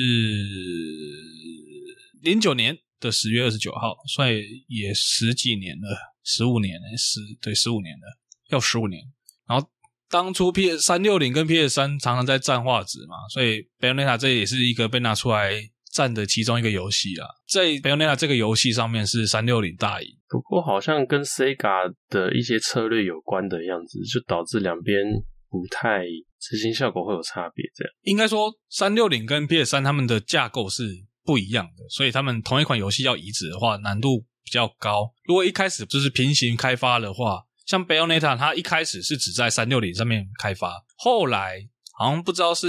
[2.21, 6.12] 零九年的十月二十九号，所以也十几年了。
[6.23, 8.17] 十五年，十对十五年了，
[8.49, 9.03] 要十五年。
[9.47, 9.67] 然后
[10.09, 15.51] 当初 PS 三六零跟 PS 三常常在占画质嘛，所以 Bayonetta 这也是一个被拿出来
[15.91, 17.27] 占的其中一个游戏啊。
[17.49, 25.03] 在 Bayonetta 这个游戏上面是三六零大赢，不过好像跟 Sega 的一些策略有关的样子，就导致两边
[25.49, 26.03] 不太
[26.39, 27.65] 执行效果会有差别。
[27.75, 30.83] 这样应该说三六零跟 PS 三他们的架构是
[31.23, 34.25] 不一样的，所以他们同一款游戏要移植的话难度。
[34.43, 35.13] 比较高。
[35.25, 41.67] 如果一开始就是平行开发的话，像 Bayonetta，它一开始是只在三六零上面开发，后来
[41.97, 42.67] 好像不知道是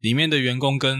[0.00, 0.98] 里面的员工跟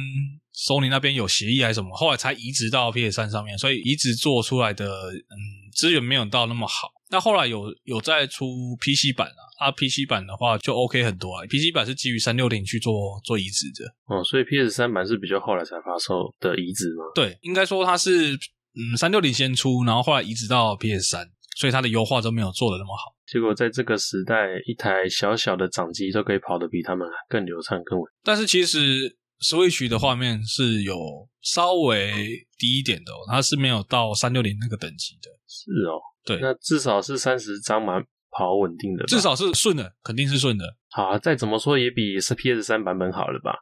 [0.55, 5.37] Sony 那边有协议还是什么，后来才移植到 PS 三上面，所以移植做出来的嗯
[5.75, 6.89] 资源没有到那么好。
[7.11, 8.47] 那后来有有在出
[8.81, 13.85] PC 版啊，啊 PC 版的话就 OK 很多啊，PC 版是基于三六零去做做移植的。
[14.07, 17.05] 哦，所以 PS 三版是比较后来才发售的移植吗？
[17.15, 18.39] 对，应该说它是。
[18.77, 23.15] 嗯，三六零先出，然后后来移植到 PS 三，所以它的优化都没有做的那么好。
[23.27, 28.07] 结果在这个时代，一台小小的掌机都可以跑得比他们更流畅、更稳。
[28.23, 30.95] 但是其实 Switch 的画面是有
[31.41, 35.31] 稍微低一点的哦，它是没有到三六零那个等级的。
[35.49, 38.01] 是哦，对，那至少是三十张蛮
[38.31, 40.77] 跑稳定的，至少是顺的，肯定是顺的。
[40.91, 43.59] 好啊，再怎么说也比是 PS 三版本好了吧？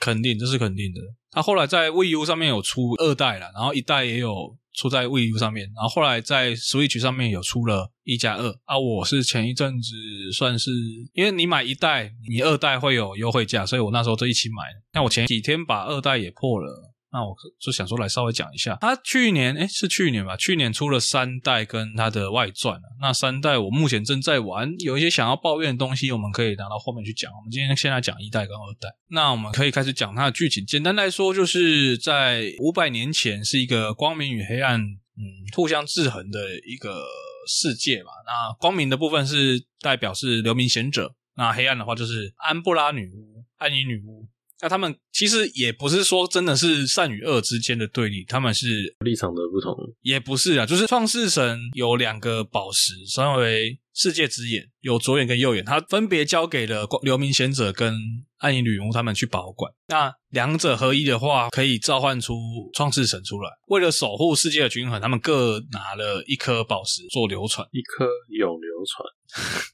[0.00, 1.00] 肯定，这是肯定的。
[1.30, 8.78] 他后来在 Wii U 上面有出二代了，然后一代也有出在 Wii U 上面，然后后来在 Switch 上面有出了一加二啊。
[8.78, 9.94] 我是前一阵子
[10.32, 10.70] 算是，
[11.12, 14.64] 因为你买一代，你二代会有优惠价，所以我那时候就一起买。
[14.92, 16.94] 那我前几天把二代也破了。
[17.12, 22.78] 那我就想说来稍微讲一下，他去年诶是去年吧，去年出了三代跟他的外传。
[23.00, 27.32] 那三代我目前正在玩，有一些想要抱怨的东西，我们可以拿到后面去讲。
[27.32, 28.88] 我们今天先来讲一代跟二代。
[29.08, 30.66] 那我们可以开始讲它的剧情。
[30.66, 35.22] 简单来说，就是在五百年前是一个光明与黑暗嗯
[35.54, 37.02] 互相制衡的一个
[37.46, 38.10] 世界嘛。
[38.26, 44.28] 那光明的部分是代表是流明贤者，那黑暗的话就是安布拉女巫、安妮女巫。
[44.60, 57.94] 那他们其实也不是说真的是善与恶之间的对立，他们是立场的不同，也不是啊，就是创世神有两个宝石，称为世界之眼，有左眼跟右眼，他分别交给了流明贤者跟
[58.38, 59.70] 暗影女巫他们去保管。
[59.88, 62.34] 那两者合一的话，可以召唤出
[62.72, 63.50] 创世神出来。
[63.68, 69.66] 为了守护世界的均衡，他们各拿了一颗宝石做流传，一颗永流传。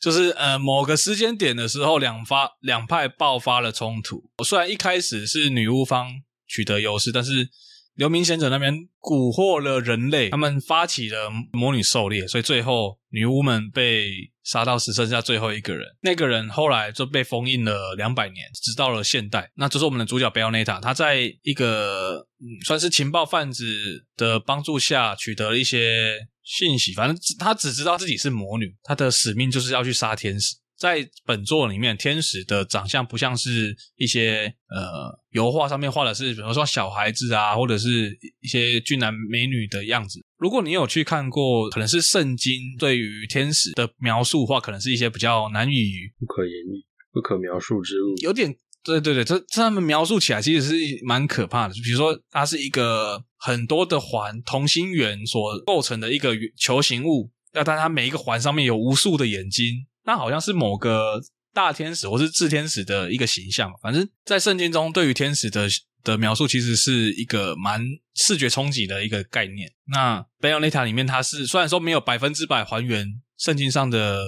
[0.00, 4.22] 就是呃，某个时间点的时候，两发两派爆发了冲突。
[4.44, 6.08] 虽然一开始是女巫方
[6.46, 7.48] 取得优势，但是
[7.94, 14.10] 流明贤者那边蛊惑了人类，他们发起了魔女狩猎，所以最后女巫们被
[14.42, 15.86] 杀到只剩下最后一个人。
[16.02, 19.50] 那个人后来就被封印了两百年，直到了现代。
[19.54, 22.26] 那就是我们的主角贝欧内塔，他在一个，
[22.66, 26.28] 算是情报贩子的帮助下，取得了一些。
[26.44, 30.54] 信息，反正他只知道自己是魔女，他的使命就是要去杀天使。
[30.76, 40.20] 在本作里面，天使的长相不像是一些呃油画上面画的是，比如说小孩子啊，或者是一些俊男美女的样子。
[40.36, 48.54] 如果你有去看过，可能是圣经对于天使的描述的话，可能是一些比较难以不可言喻、不可描述之物，有点。
[48.84, 50.74] 对对对，这这他们描述起来其实是
[51.04, 51.74] 蛮可怕的。
[51.74, 61.20] 就比如说，它是一个很多的环同心圆所构成的一个球形物，那但它每一个环上面有无数的眼睛，那好像是某个
[61.54, 63.72] 大天使或是炽天使的一个形象。
[63.82, 65.66] 反正，在圣经中对于天使的
[66.02, 67.82] 的描述，其实是一个蛮
[68.14, 69.72] 视觉冲击的一个概念。
[69.86, 73.06] 那《Bayonetta》里面，它是虽然说没有百分之百还原
[73.38, 74.24] 圣经上的。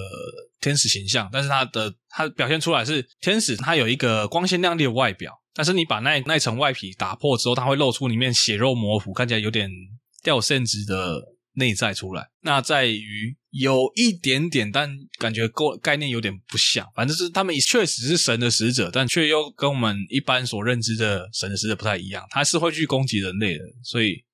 [0.59, 9.69] 天使形象，但是它的它表现出来是天使，它有一个光鲜亮丽的外表，但是你把那那层外皮打破之后，它会露出里面血肉模糊，看起来有点
[10.23, 11.21] 掉线质的
[11.53, 12.27] 内在出来。
[12.41, 14.89] 那在于有一点点，但
[15.19, 24.25] 感觉构概念有点不像，反正是他们也确实是神的使者，但却又跟我们一般所认知的神的使者不太一样，他是会去攻击人类的，所以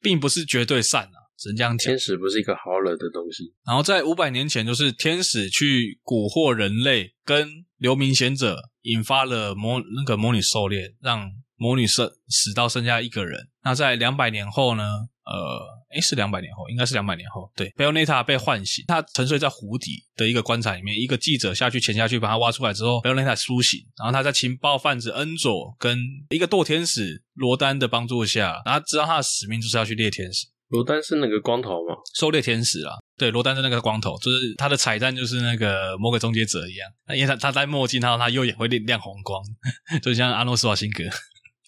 [0.00, 1.18] 并不是绝对善啊。
[1.38, 3.52] 神将天使不是一个好惹的东西。
[3.66, 13.48] 然后在五百年前，就是天使去蛊惑人类，跟流冥贤者引发了魔那个魔女狩猎，让魔女死死到剩下一个人。
[13.62, 14.84] 那在两百年后呢？
[15.24, 17.50] 呃，诶是两百年后，应该是两百年后。
[17.56, 20.94] 对，Bayonetta 被唤醒，他沉睡在湖底的一个棺材里面。
[21.00, 30.46] 一个记者下去潜下去把他挖出来之后，Bayonetta 苏醒，然后他在情报贩子恩佐跟一个堕天使罗丹的帮助下，然后他知道他的使命就是要去猎天使。
[30.74, 31.94] 罗丹是那个光头吗？
[32.16, 39.40] 狩猎天使啊，对，罗丹是那个光头，就是他的彩蛋就是那个魔鬼终结者一样，因为他他戴墨镜，然后他右眼会亮亮红光，
[40.02, 41.04] 就像阿诺斯瓦辛格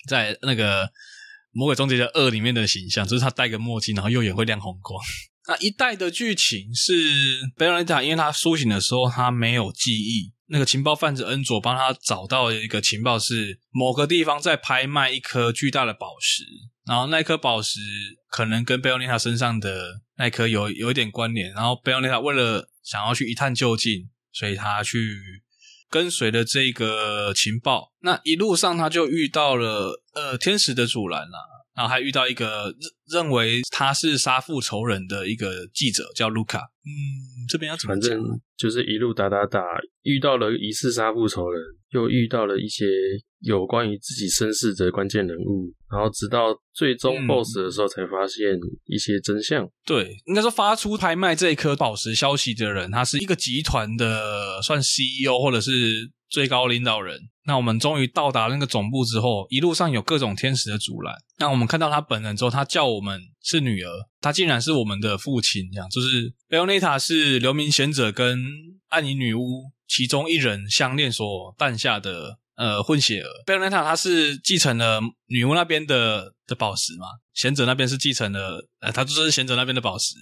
[0.08, 0.90] 在那个
[1.52, 5.00] 魔鬼终结者二里面的形象，就是他戴个墨镜，然后右眼会亮红光。
[5.46, 6.92] 那一代的剧情是
[7.56, 16.42] 贝洛内塔，因为他苏醒的时候他没有记忆，那个情报贩子恩佐帮他找到一个情报是某个地方在拍卖一颗巨大的宝石。
[16.86, 17.80] 然后那颗宝石
[18.30, 25.42] 可能跟贝欧内塔身上的那颗有有一点关联，然后贝欧内塔为了想要去一探究竟，所以他去
[25.90, 27.92] 跟随了这个情报。
[28.00, 31.38] 那一路上他就遇到了呃天使的阻拦啦。
[31.76, 32.74] 然后还遇到一个
[33.06, 36.60] 认认为他是杀父仇人的一个记者，叫卢卡。
[36.86, 38.12] 嗯，这边要怎么讲？
[38.12, 39.60] 反正就是一路打打打，
[40.00, 42.86] 遇到了疑似杀父仇人，又遇到了一些
[43.46, 49.64] 有关于自己身世的关键人物，然后直到最终 BOSS 的时候，才发现一些真相。
[49.64, 57.20] 嗯、对，应该说发出拍卖这一颗宝石消息的人，他是一个集团的算 CEO 或者是最高领导人。
[57.46, 61.14] 那我们终于到达那个总部之后，一路上有各种天使的阻拦。
[61.38, 63.90] 那我们看到他本人之后，他叫我们是女儿，
[64.20, 68.42] 他竟然是我们的父亲，这样就是贝欧内塔是流明贤者跟
[68.88, 73.28] 暗影女巫其中一人相恋所诞下的呃混血儿。
[73.46, 80.14] 贝欧内塔他是继承了女巫那边的的宝石嘛，贤者那边是继承了呃，他就是贤者那边的宝石，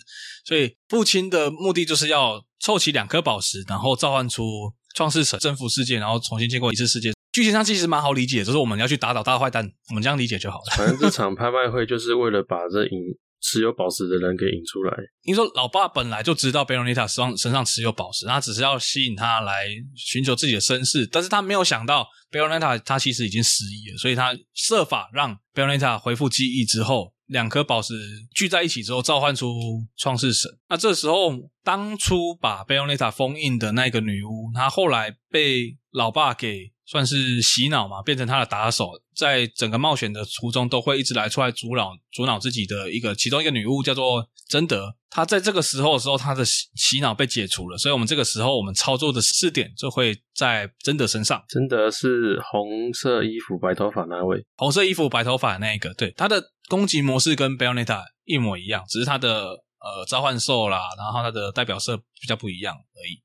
[0.44, 4.72] 所以父亲的目的就是要凑齐两颗宝石，然后召唤出。
[4.96, 7.12] 创世神征服世界，然后重新建构一次世界。
[7.32, 10.76] 剧情上其实蛮好理解，就是我们要去打倒大坏蛋，我们这样理解就好了。
[10.76, 13.00] 反正这场拍卖会就是为了把这引
[13.44, 14.96] 持有宝石的人给引出来。
[15.22, 27.12] 你说老爸本来就知道贝洛妮塔身上身上持有宝石，他只是要吸引他来寻求自己的身世，但是他没有想到贝洛妮塔他其实已经失忆了，所以他设法让贝洛妮塔恢复记忆之后。
[27.28, 27.94] 两颗宝石
[28.34, 29.50] 聚在一起之后，召唤出
[29.96, 30.50] 创世神。
[30.68, 31.32] 那这时候，
[31.62, 44.94] 当初把贝欧内塔封印的那个女巫，她后来被老爸给算是洗脑嘛，变成他的打手，在整个冒险的途中都会一直来出来阻挠阻挠自己的一个其中一个女巫叫做贞德。
[45.08, 51.42] 她在这个时候的时候，她的洗洗脑被解除了，所以我们这个时候我们操作的试点就会在贞德身上。
[51.48, 59.46] 贞德是红色衣服白头发那位，红色衣服白头发那一个，对，他的攻击模式跟贝欧内塔一模一样，只是他的
[59.78, 63.22] 呃召唤兽啦，然后他的代表色比较不一样而已。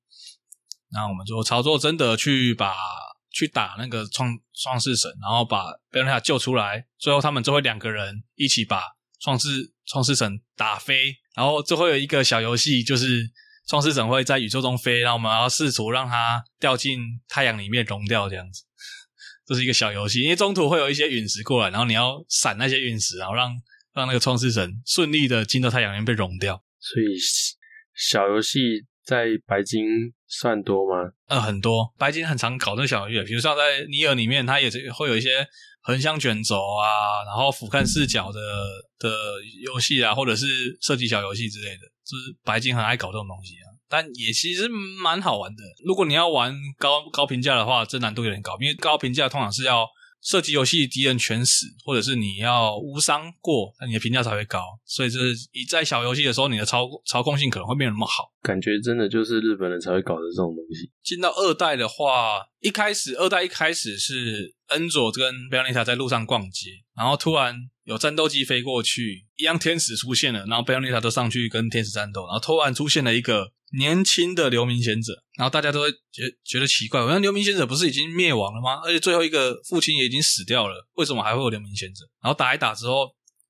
[0.92, 2.76] 那我们就操作贞德去把。
[3.40, 8.84] 去打那个创创世神，然后把贝欧内塔救出来，最后他们就会两个人一起把
[9.22, 13.32] 创世创世神打飞，然后就会有一个小游戏，就是
[13.68, 18.64] 创世神会在宇宙中飞，然后我们要试图让它掉进太阳里面融掉，这样子，
[19.48, 23.52] 这是一个小游戏，因为中途会有一些陨石过来，然后你要闪那些陨石，然后让
[23.94, 27.18] 让那个创世神顺利的进到太阳里面被融掉，所以
[27.96, 28.89] 小游戏。
[29.10, 31.10] 在白金算多吗？
[31.28, 31.92] 呃，很多。
[31.98, 35.48] 白金很常搞这个小游戏，比如像在尼尔里面，它也是会有一些
[35.82, 38.40] 横向卷轴啊，然后俯瞰视角的
[39.00, 39.10] 的
[39.64, 43.74] 游戏啊，或者是射击小游戏之类的，就是白金很爱搞这种东西啊。
[43.90, 44.70] 但也其实
[45.02, 45.64] 蛮好玩的。
[45.84, 49.88] 如果你要玩高高评价的话，这难度有点高，因为高评价通常是要。
[50.22, 54.62] 射击游戏敌人全死，或者是你要无伤过，那你的评价才会高。
[54.86, 55.20] 所以，这
[55.52, 58.32] 一在小游戏的时候，你的操操控性可能会没有那么好。
[58.42, 60.92] 感觉真的就是日本人才会搞的这种东西。
[61.04, 67.56] 进到二代的话，一开始二代一开始是恩佐跟贝欧内塔在路上逛街，然后突然
[67.86, 73.52] 有战斗机飞过去，一样天使出现了，然后贝欧内塔都上去跟天使战斗，然后突然出现了一个。
[73.78, 78.82] 年轻的流明贤者，然后大家都会觉觉得奇怪，好像流明贤者不是已经灭亡了吗？
[78.84, 82.06] 而且最后一个父亲也已经死掉了，为什么还会有流明贤者？
[82.22, 83.08] 然后打一打之后，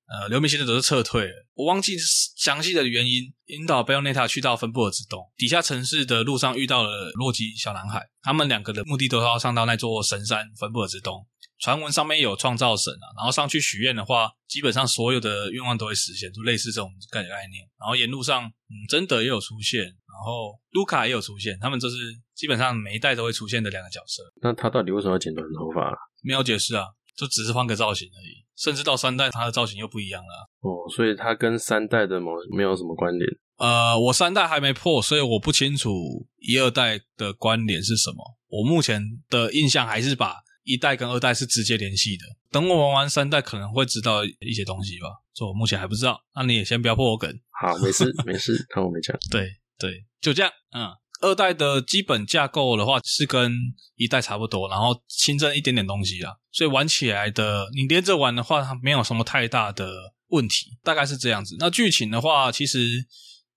[0.08, 1.98] 呃，流明贤者都是撤退了，我忘记
[2.38, 3.34] 详细的原因。
[3.50, 11.26] 引导贝欧内塔去到芬布尔之东底下城市的路上遇到了洛基小男孩，他们两个的目的都要上到那座神山芬布尔之东。
[11.60, 17.68] 传闻上面有创造神啊，然后上去许愿的话，基本上所有的愿望都会实现，就类似这种概概念。
[17.80, 21.96] 然后沿路上，嗯，真的也有出现，然后卢卡也有出现，他们就是
[22.36, 24.22] 基本上每一代都会出现的两个角色。
[24.42, 25.98] 那他到底为什么要剪短头发？
[26.22, 26.84] 没有解释啊，
[27.16, 28.46] 就只是换个造型而已。
[28.58, 30.50] 甚至到三代，他的造型又不一样了。
[30.60, 33.26] 哦，所以他跟三代的某没有什么关联。
[33.58, 38.18] 呃，我三代还没破，所以我不清楚一二代的关联是什么。
[38.50, 40.36] 我目前的印象还是把。
[40.66, 46.22] 一代跟二代是直接联系的，等我玩完三代可能会知道一些东西吧，所以我目前还不知道。
[46.36, 47.28] 那你也先不要破我梗。
[47.60, 49.18] 好，没事没事， 看我没讲。
[49.32, 49.50] 对
[49.80, 50.52] 对，就这样。
[50.76, 53.52] 嗯，二代的基本架构的话是跟
[53.96, 61.56] 一代差不多，然后新增一点点东西啊，所以玩起来的你连着玩的话，它没有什么太大的问题，大概是这样子。
[61.58, 63.08] 那剧情的话，其实。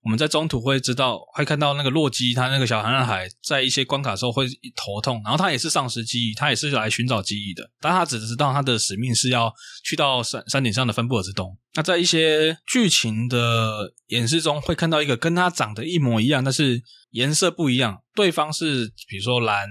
[0.03, 4.45] 我们在中途会知道，会看到那个洛基，他那个小男孩在一些关卡时候会
[4.75, 9.53] 头痛，然后他也是丧失记忆，他也是来寻找记忆的，但他只知道他的使命是要
[9.85, 11.57] 去到山山顶上的芬布尔之洞。
[11.75, 19.67] 那在一些剧情的演示中，会看到一个跟他长得一模一样，但是颜色不一样，对方是比如说蓝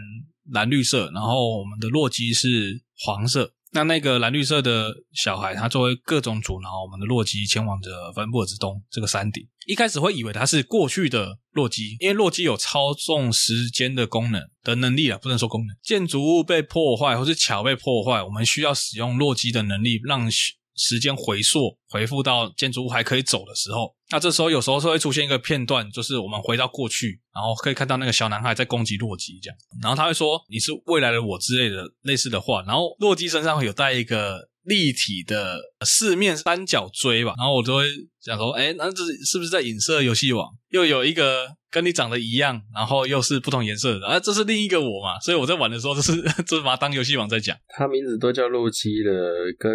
[0.51, 3.53] 蓝绿色，然后我们的洛基是黄色。
[3.73, 9.43] 那那个蓝绿色的小孩，他作为各种阻挠我们的洛基前往着芬布尔之东这个山顶。
[9.67, 15.77] 一开始会以为他是过去的洛基，因为洛基有操纵时间的功能的能力啊，不能说功能。
[15.83, 20.31] 建筑物被破坏或是桥被破坏，我们需要使用洛基的能力让。
[20.77, 34.51] 时间回溯，回复到建筑物还可以走的时候，那这时候有时候是会出现一个片段，就是我们回到过去，然后可以看到那个小男孩在攻击洛基这样，然后他会说你是未来的我之类的类似的话，然后洛基身上会有带一个。
[34.65, 37.85] 立体的四面三角锥吧，然后我就会
[38.21, 40.49] 想说，哎，那这是不是在影射游戏王？
[40.71, 45.19] 又有一个跟你长得一样，然后又是不同颜色的，啊，这是另一个我嘛？
[45.21, 47.57] 所以我在玩的时候，就是 就是把它当游戏王在讲。
[47.69, 49.11] 他名字都叫洛基的，
[49.59, 49.73] 跟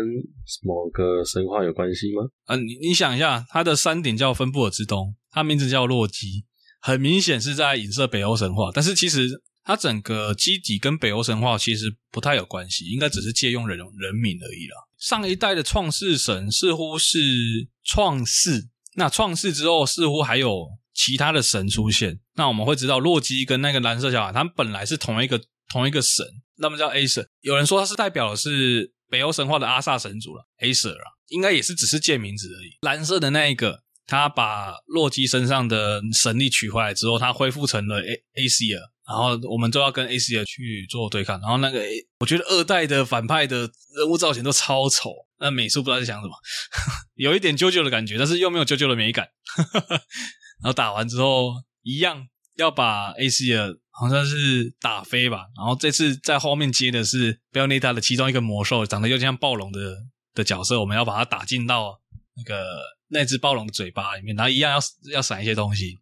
[0.64, 2.22] 某个神话有关系吗？
[2.46, 6.46] 啊，你你想一下，他的山顶叫芬布尔之东，他名字叫洛基，
[6.80, 9.42] 很明显是在影射北欧神话，但是其实。
[9.70, 14.78] 它整个基底跟北欧神话其实不太有关系，应该只是借用人人名而已啦。
[14.98, 17.20] 上一代的创世神似乎是
[17.84, 22.20] 创世，那创世之后似乎还有其他的神出现。
[22.36, 25.40] 那我们会知道洛基跟那个蓝色小孩，他们本来是同一个
[25.72, 26.26] 同一个神，
[26.58, 27.26] 那么叫 A 神。
[27.42, 32.78] 有人说他是代表的是北欧神话的阿萨神族了，Acer 啊，应该也是只是借名字而已。
[32.82, 38.80] 蓝色的那一个，他把洛基身上的神力取回来之后，他恢复成了 A Acer。
[39.08, 46.34] 然后我们就要跟 Acer 去做对抗，然后那个 A，我觉得二代的反派的人物造型都超丑，那美术不知道在想什么，
[47.16, 49.30] 有一点 JoJo 的感觉，但是又没有 JoJo 的美感。
[50.62, 51.54] 然后打完之后
[51.84, 59.96] 一样要把 Acer 好像是打飞吧，然后这次在后面接的是贝欧内塔的其中一个魔兽，长得有点像暴龙的
[60.34, 62.00] 的角色，我们要把它打进到
[62.36, 62.66] 那个
[63.10, 64.80] 那只暴龙的嘴巴里面，然后一样要
[65.14, 66.00] 要闪一些东西，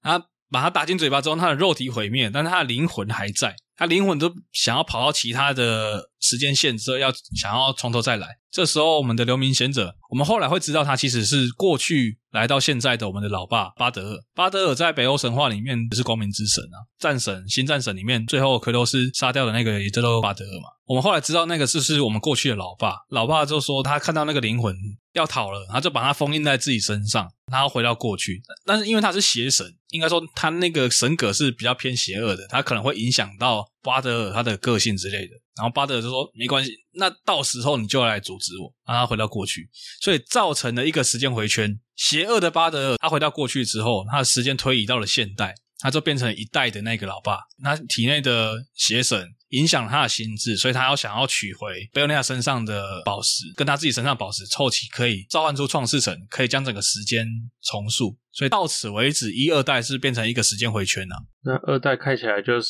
[0.00, 0.20] 啊。
[0.48, 3.56] 把它打进嘴巴之后，它的肉体毁灭，但是它的灵魂还在。
[3.74, 8.38] 他灵魂都想要跑到其他的时间线之后，要想要从头再来。
[8.48, 14.20] 这时候，我们的流明贤者，我们后来会知道，他其实是过去来到现在的我们的老爸巴德尔。
[14.34, 20.68] 巴德尔在北欧神话里面是光明之神啊，战神、新战神里面最后奎托斯杀掉的那个也叫做巴德尔嘛。
[20.84, 24.76] 我们后来知道那个是是我们过去的老爸，老爸就说他看到那个灵魂
[25.14, 28.40] 要逃了，他就把它封印在自己身上，然后回到过去。
[28.64, 35.34] 但是因为他是邪神，应该说他那个神格是比较偏邪恶的，他可能会影响到巴德尔他的个性之类的。
[35.56, 39.68] 然后巴德尔就说没关系，那到时候你就来阻止我，让他回到过去，
[40.02, 41.80] 所以造成了一个时间回圈。
[41.96, 49.32] 邪恶的巴德尔他回到过去之后，他的时间推移到了现代，他就变成一代的那个老爸，他体内的邪神。
[49.50, 57.24] 影响了他的心智，所以他要想要取回贝欧内亚身上的宝石，跟他自己身上的宝石凑齐，可以召唤出创世神，可以将整个时间
[57.62, 58.18] 重塑。
[58.32, 61.16] 所以到此为止，一二代是变成一个时间回圈了。
[61.44, 62.66] 那二代开起来就是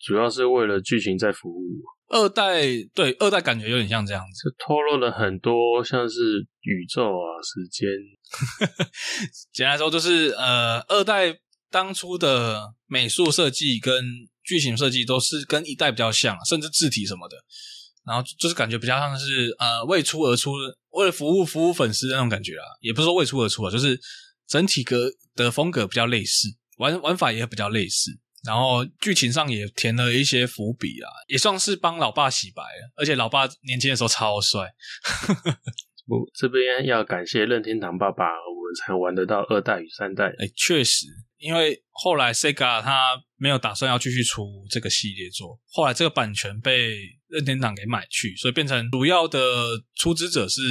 [0.00, 1.62] 主要是为了剧情在服务。
[2.08, 2.62] 二代
[2.94, 7.88] 对二代感觉有点像这样子，透露了很多像是宇宙啊、时间。
[9.52, 11.38] 简单来说，就是呃，二代
[11.70, 13.92] 当初的美术设计跟
[14.42, 17.36] 剧情设计都是跟一代比较像，甚至字体什么的，
[18.06, 20.52] 然后就是感觉比较像是呃为出而出，
[20.90, 24.00] 为了服务服务粉丝的那种感觉啊，也不是说为出而出啊，就是
[24.46, 26.48] 整体格的风格比较类似，
[26.78, 28.12] 玩玩法也比较类似。
[28.44, 32.92] 然后剧情上也填了一些伏笔啊，也算是帮老爸洗白了。
[32.96, 34.72] 而且老爸年轻的时候超帅。
[36.06, 40.28] 我这边要感谢任天堂爸爸，我们才玩得到二代与三代。
[40.38, 41.04] 哎，确实，
[41.36, 49.38] 因为后来 Sega 他没有打算要继续出这个系列作，后来这个版权被任天堂给买去，所以变成主要的
[49.96, 50.62] 出资者是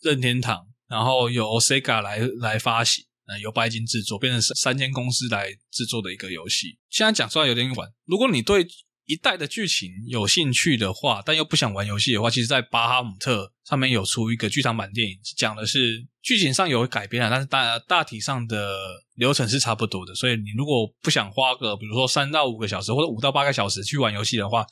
[0.00, 3.04] 任天堂，然后由 Sega 来来发行。
[3.40, 7.88] 由白金制作变成三三间公司来制作的一个游戏，现在讲出来有点晚。
[8.04, 8.66] 如果你对
[9.04, 18.78] 一代的剧情有兴趣的话，但又不想玩游戏的话，其实，在巴哈姆特上面有出一个剧场版电影，讲的是剧情上有改编啊，但是大大体上的
[19.16, 20.14] 流程是差不多的。
[20.14, 24.64] 所以你如果不想花个，比如说三到五个小时或者五到八个小时去玩游戏的话，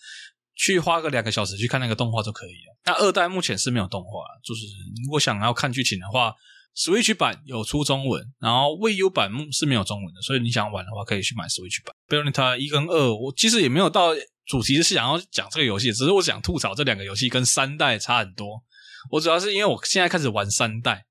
[0.55, 2.79] 去花个两个小时去看那个动画就可以了。
[2.85, 4.63] 那二代目前是没有动画，就是
[5.05, 6.33] 如果想要看剧情的话。
[6.77, 11.95] Switch 版有出中文，然后 Wii U 版是没有中文的，所以你想玩的话可以去买 Switch 版。
[12.09, 14.15] Bayonetta 一跟二，我其实也没有到
[14.47, 18.63] 主题是想要讲这个游戏，只是我想吐槽这两个游戏跟三代差很多。
[19.11, 21.05] 我主要是因为我现在开始玩三代，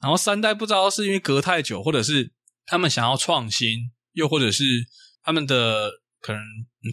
[0.00, 2.32] 然后三代不知道是因为隔太久，或者是
[2.66, 4.64] 他们想要创新，又或者是
[5.22, 5.90] 他们的
[6.20, 6.42] 可能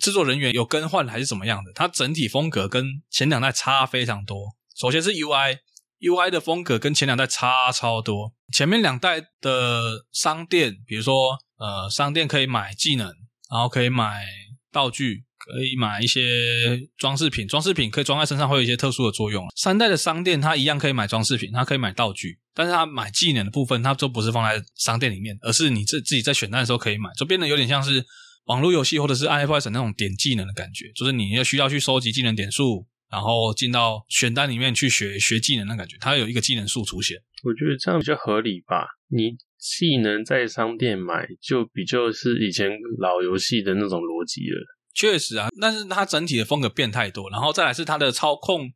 [0.02, 4.56] 制作人员有更换还是怎么样的，它整体风格跟前两代差非常多。
[4.76, 5.60] 首先是 UI。
[6.00, 8.34] UI 的风格跟前两代差超多。
[8.54, 13.08] 前面两代的商店，比如说呃，商店可以买技能，
[13.52, 14.26] 然后可以买
[14.72, 19.46] 道具，可以买一些装饰品，装饰品可以装在身上，会有一些特殊的作用。
[19.56, 28.06] 三代的商店它一样可以买装饰品，它可以买道具，但是它买技能的部分，它都不是放在商店里面，而是你自自己在选单的时候可以买，就变得有点像是
[28.46, 32.88] 网络游戏或者是 iOS 那种点技能的感觉，就是你要需要去收集技能点数。
[33.12, 37.18] 然后进到选单里面去学学技能的感觉，它有一个技能树出现。
[37.44, 38.86] 我觉得这样比较合理吧。
[39.08, 44.58] 你技能在商店买，就比较是以前老游戏的那种逻辑了。
[44.94, 48.70] 确实啊，但是它整体的风格变太多，然后再来是它的操控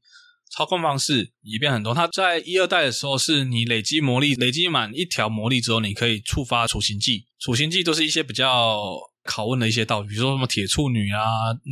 [0.49, 1.93] 操控方式也变很多。
[1.93, 7.25] 它在一二代的时候，是你累积魔力，累积满一条魔力之后，你可以触发处刑技。
[7.39, 9.12] 处刑技都是一些比较。
[9.25, 11.21] 拷问的一些道具，比如说什么铁处女啊、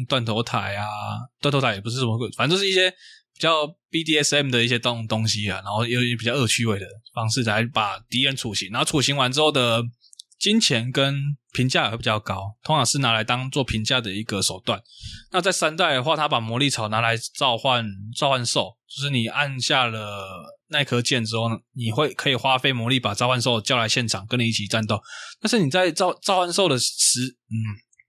[0.08, 0.86] 断头台啊，
[1.42, 9.84] 断头台也不是什么鬼，反正就是一些比较 BDSM 的一些东东西啊，然后又比较恶趣味的方式来把敌人处刑，然后处刑完之后的
[10.40, 14.82] 金钱跟评价也会比较高，通常是拿来当做评价的一个手段。
[15.32, 17.86] 那在三代的话，他把魔力草拿来召唤
[18.18, 20.58] 召唤兽，就是你按下了。
[20.72, 25.02] 那颗剑之后呢，你会可以花费魔力把召唤兽叫来现场跟你一起战斗。
[25.40, 27.20] 但是你在召召唤兽的时，
[27.50, 27.56] 嗯，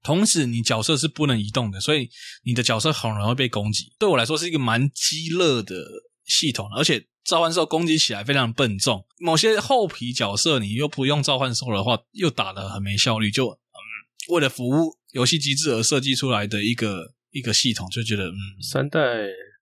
[0.02, 2.08] 同时你角色是不能移动的，所以
[2.44, 3.92] 你的角色很容易被攻击。
[3.98, 5.76] 对我来说是一个蛮鸡肋的
[6.24, 9.04] 系统，而且召唤兽攻击起来非常笨重。
[9.18, 13.30] 某些厚皮角色你又不用召唤兽的话，又打得很没效率。
[13.30, 19.00] 就嗯，为了服务游戏机制而设计出来的一个一个系统，就觉得嗯，三代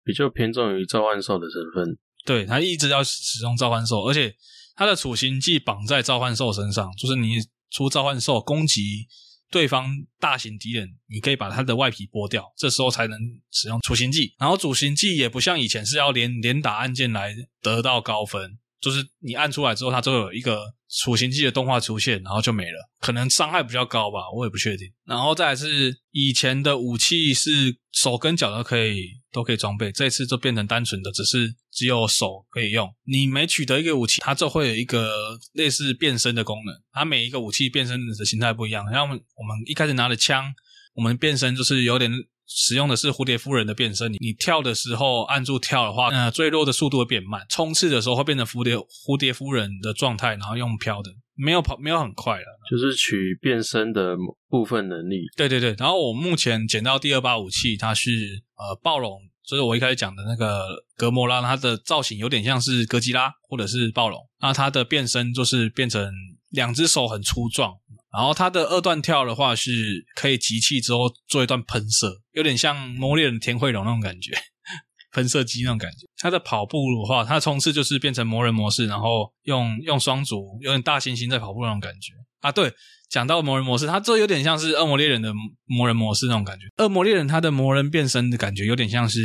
[0.05, 1.99] 比较偏重于召唤兽的身份。
[2.25, 4.35] 对，他一直要使用召唤兽，而且
[4.75, 7.37] 他的处刑技绑在召唤兽身上，就是你
[7.71, 9.07] 出召唤兽攻击
[9.51, 13.19] 对方大型敌人，你可以把他的外皮剥掉，这时候才能
[13.51, 14.35] 使用处刑技。
[14.39, 20.75] 然后处刑技也不像以前是要连连打按键来得到高分，就是你按出来之后，它就有一个。
[20.91, 24.93] 处刑技的动画出现，然后就没了，可能伤害比较高吧，我也不确定。
[25.05, 32.93] 然后再来是以前的武器是手跟脚都可以都可以装备，这次就变成单纯的只是只有手可以用。
[33.05, 36.75] 你每取得一个武器，它就会有一个类似变身的功能。
[36.93, 40.53] 它每一个武器变身的形态不一样，像我们我们一开始拿的枪，
[40.95, 42.11] 我们变身就是有点。
[42.53, 54.17] 使用的是蝴蝶夫人的变身，你你跳的时候按住跳的话，呃，坠落的速度会变慢，冲刺的时候会变成蝴蝶蝴蝶夫人的状态，然后用飘的，没有跑，没有很快了，就是取变身的
[54.49, 55.23] 部分能力。
[55.37, 58.11] 对对对，然后我目前捡到第二把武器，它是
[58.57, 66.13] 呃暴龙，就是我一开始讲的那个格莫拉，它的造型有点像是哥吉拉或者是暴龙，那它的变身就是变成
[66.51, 67.75] 两只手很粗壮，
[68.13, 74.33] 然后它的二段跳的话是可以集气之后做一段喷射，有点像魔猎人田慧龙那种感觉，
[75.13, 76.07] 喷射机那种感觉。
[76.19, 82.51] 它的跑步的话，它的冲刺就是变成魔人模式，然后用用双足，有点大猩猩在跑步那种感觉啊。
[82.51, 82.73] 对，
[83.09, 85.33] 讲到魔人模式，它这有点像是恶魔猎人的
[85.67, 86.67] 魔人模式那种感觉。
[86.83, 89.21] 恶魔猎人它的魔人变身的感觉有点像是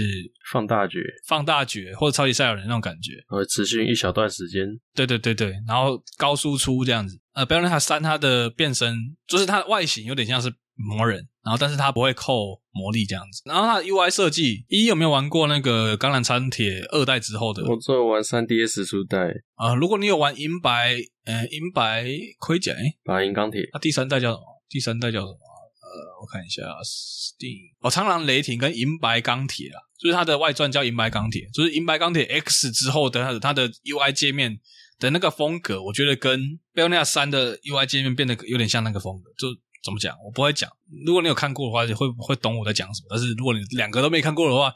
[0.52, 4.62] 放大绝、放大绝或者超级赛亚人那种感觉，会持续一小段时间。
[4.94, 7.20] 对对对对，然后高输出这样子。
[7.36, 13.42] 呃，贝欧纳塔3它的变身，就是它的外形有点像是魔人，然后但是它不会扣魔力这样子。
[13.46, 17.62] 然后它的 UI 设计，一有没有玩过那个钢弹参铁二代之后的？
[17.66, 19.20] 我只有玩 3DS 初代。
[19.56, 22.08] 啊、呃，如果你有玩银白，呃，银白
[22.40, 23.68] 盔甲，诶白银钢铁。
[23.74, 24.44] 它第三代叫什么？
[24.70, 25.34] 第三代叫什么？
[25.34, 34.58] 呃，我看一下，Steam 哦，苍狼雷霆跟银白钢铁啊，就是它的外传叫银白钢铁，就是银白钢铁 X 之后的它的它的 UI 界面。
[35.00, 39.30] 的那个风格，我觉得跟贝欧纳塔3的 UI 界面变得有点像那个风格。
[39.38, 39.48] 就
[39.84, 40.70] 怎么讲，我不会讲。
[41.06, 43.08] 如果你有看过的话，就会会懂我在讲什么。
[43.10, 44.74] 但是如果你两个都没看过的话，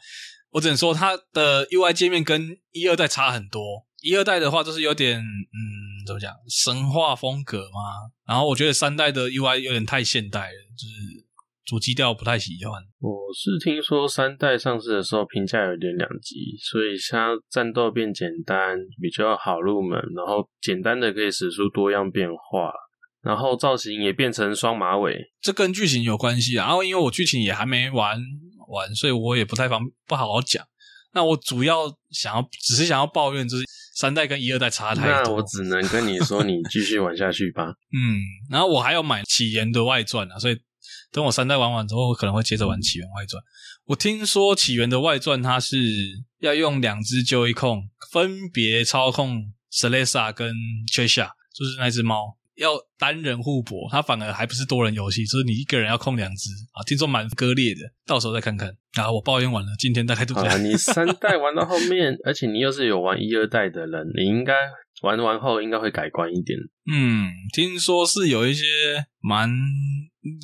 [0.52, 3.88] 我只能说它的 UI 界面跟一二代差很多。
[4.02, 8.12] 一二代的话，就是有点嗯，怎么讲，神话风格嘛。
[8.28, 11.29] 然后我觉得三代的 UI 有点太现代了，就是。
[11.70, 12.82] 主基调不太喜欢。
[12.98, 22.72] 我是听说三代上市的时候评价有点两极，所以像战斗变简单，比较好入门，然后简单的可以使出多样变化，
[23.22, 25.16] 然后造型也变成双马尾。
[25.40, 26.66] 这跟剧情有关系啊。
[26.66, 28.18] 然后因为我剧情也还没玩
[28.70, 30.66] 完，所以我也不太方不好好讲。
[31.14, 33.64] 那我主要想要只是想要抱怨，就是
[33.96, 35.24] 三代跟一二代差太多。
[35.24, 37.66] 那我只能跟你说，你继续玩下去吧。
[37.94, 38.18] 嗯，
[38.50, 40.58] 然后我还要买起源的外传啊，所以。
[41.12, 43.42] 等我三代玩完之后，我可能会接着玩起源外传。
[43.86, 45.78] 我听说起源的外传，它是
[46.40, 50.54] 要用两只 Joy-Con 分别操控 Celesta 跟
[50.94, 53.90] Cheshire，就是那只猫，要单人互搏。
[53.92, 56.84] 它反而还不是多人游戏，就是你一个人要控两只啊。
[56.86, 58.70] 听说蛮割裂的，到时候再看看。
[58.94, 60.54] 啊，我抱怨完了，今天大概就这样。
[60.54, 64.54] 啊，你三代玩到后面， 而且你又是有玩一二代的人，你应该。
[65.02, 66.58] 玩完后应该会改观一点。
[66.92, 68.64] 嗯，听说是有一些
[69.22, 69.50] 蛮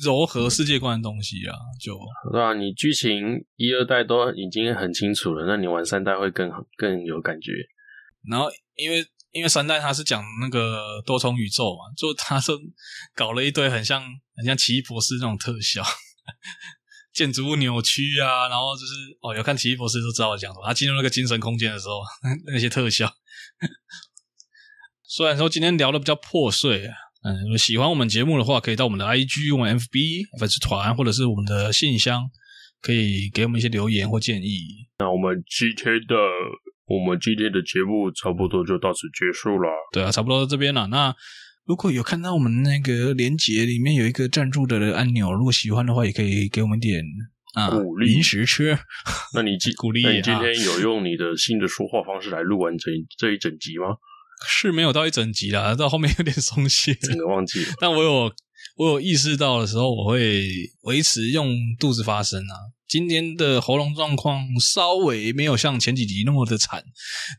[0.02, 1.98] 柔和世界观的东西啊，就
[2.32, 7.52] 对啊，你剧情一二代都已经很清楚了，那你玩三代会更更有感觉。
[8.28, 8.46] 然后
[8.76, 12.58] 因为因为三代它是讲那个多重宇宙嘛，就他说
[13.14, 14.02] 搞了一堆很像
[14.36, 15.82] 很像奇异博士那种特效，
[17.12, 22.00] 建筑物扭曲啊，然后就是哦，有看奇异博士都知道我讲什么，他进入那个精神空间的时候
[22.50, 23.12] 那些特效。
[25.08, 32.24] 虽然说今天聊的比较破碎啊，嗯，喜欢我们节目的话，可以到我们的 IG、我们 FB 粉丝团或者是我们的信箱，
[32.82, 34.58] 可以给我们一些留言或建议。
[34.98, 36.16] 那我们今天的
[36.86, 39.70] 我们今天的节目差不多就到此结束了。
[39.92, 40.88] 对啊，差不多到这边了。
[40.88, 41.14] 那
[41.64, 47.04] 如果有看到我们那个连结里面有一个赞助的按钮，如果喜欢的话，也可以给我们点
[47.54, 48.76] 啊鼓励零食吃。
[49.34, 53.94] 那你今鼓励，那你今天有用你的新的说话方式来录完整这一整集吗？
[54.46, 57.72] 是没有到一整集啦，到后面有点松懈，整个忘记了。
[57.80, 58.32] 但我有
[58.76, 60.44] 我有意识到的时候，我会
[60.82, 62.74] 维持用肚子发声啊。
[62.88, 66.84] 今天的喉咙状况稍微没有像前几集那么的惨，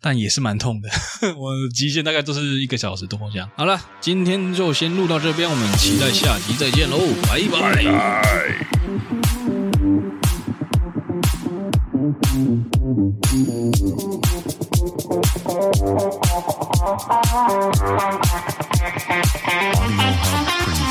[0.01, 0.89] 但也是蛮痛的。
[1.37, 3.49] 我极限大概都是一个小时多这样。
[3.55, 7.75] 好了，今天就先录到这边，我们期待下集再见喽，拜拜。
[7.75, 7.83] 拜
[14.21, 14.26] 拜。
[15.73, 15.81] Thank
[20.81, 20.86] you.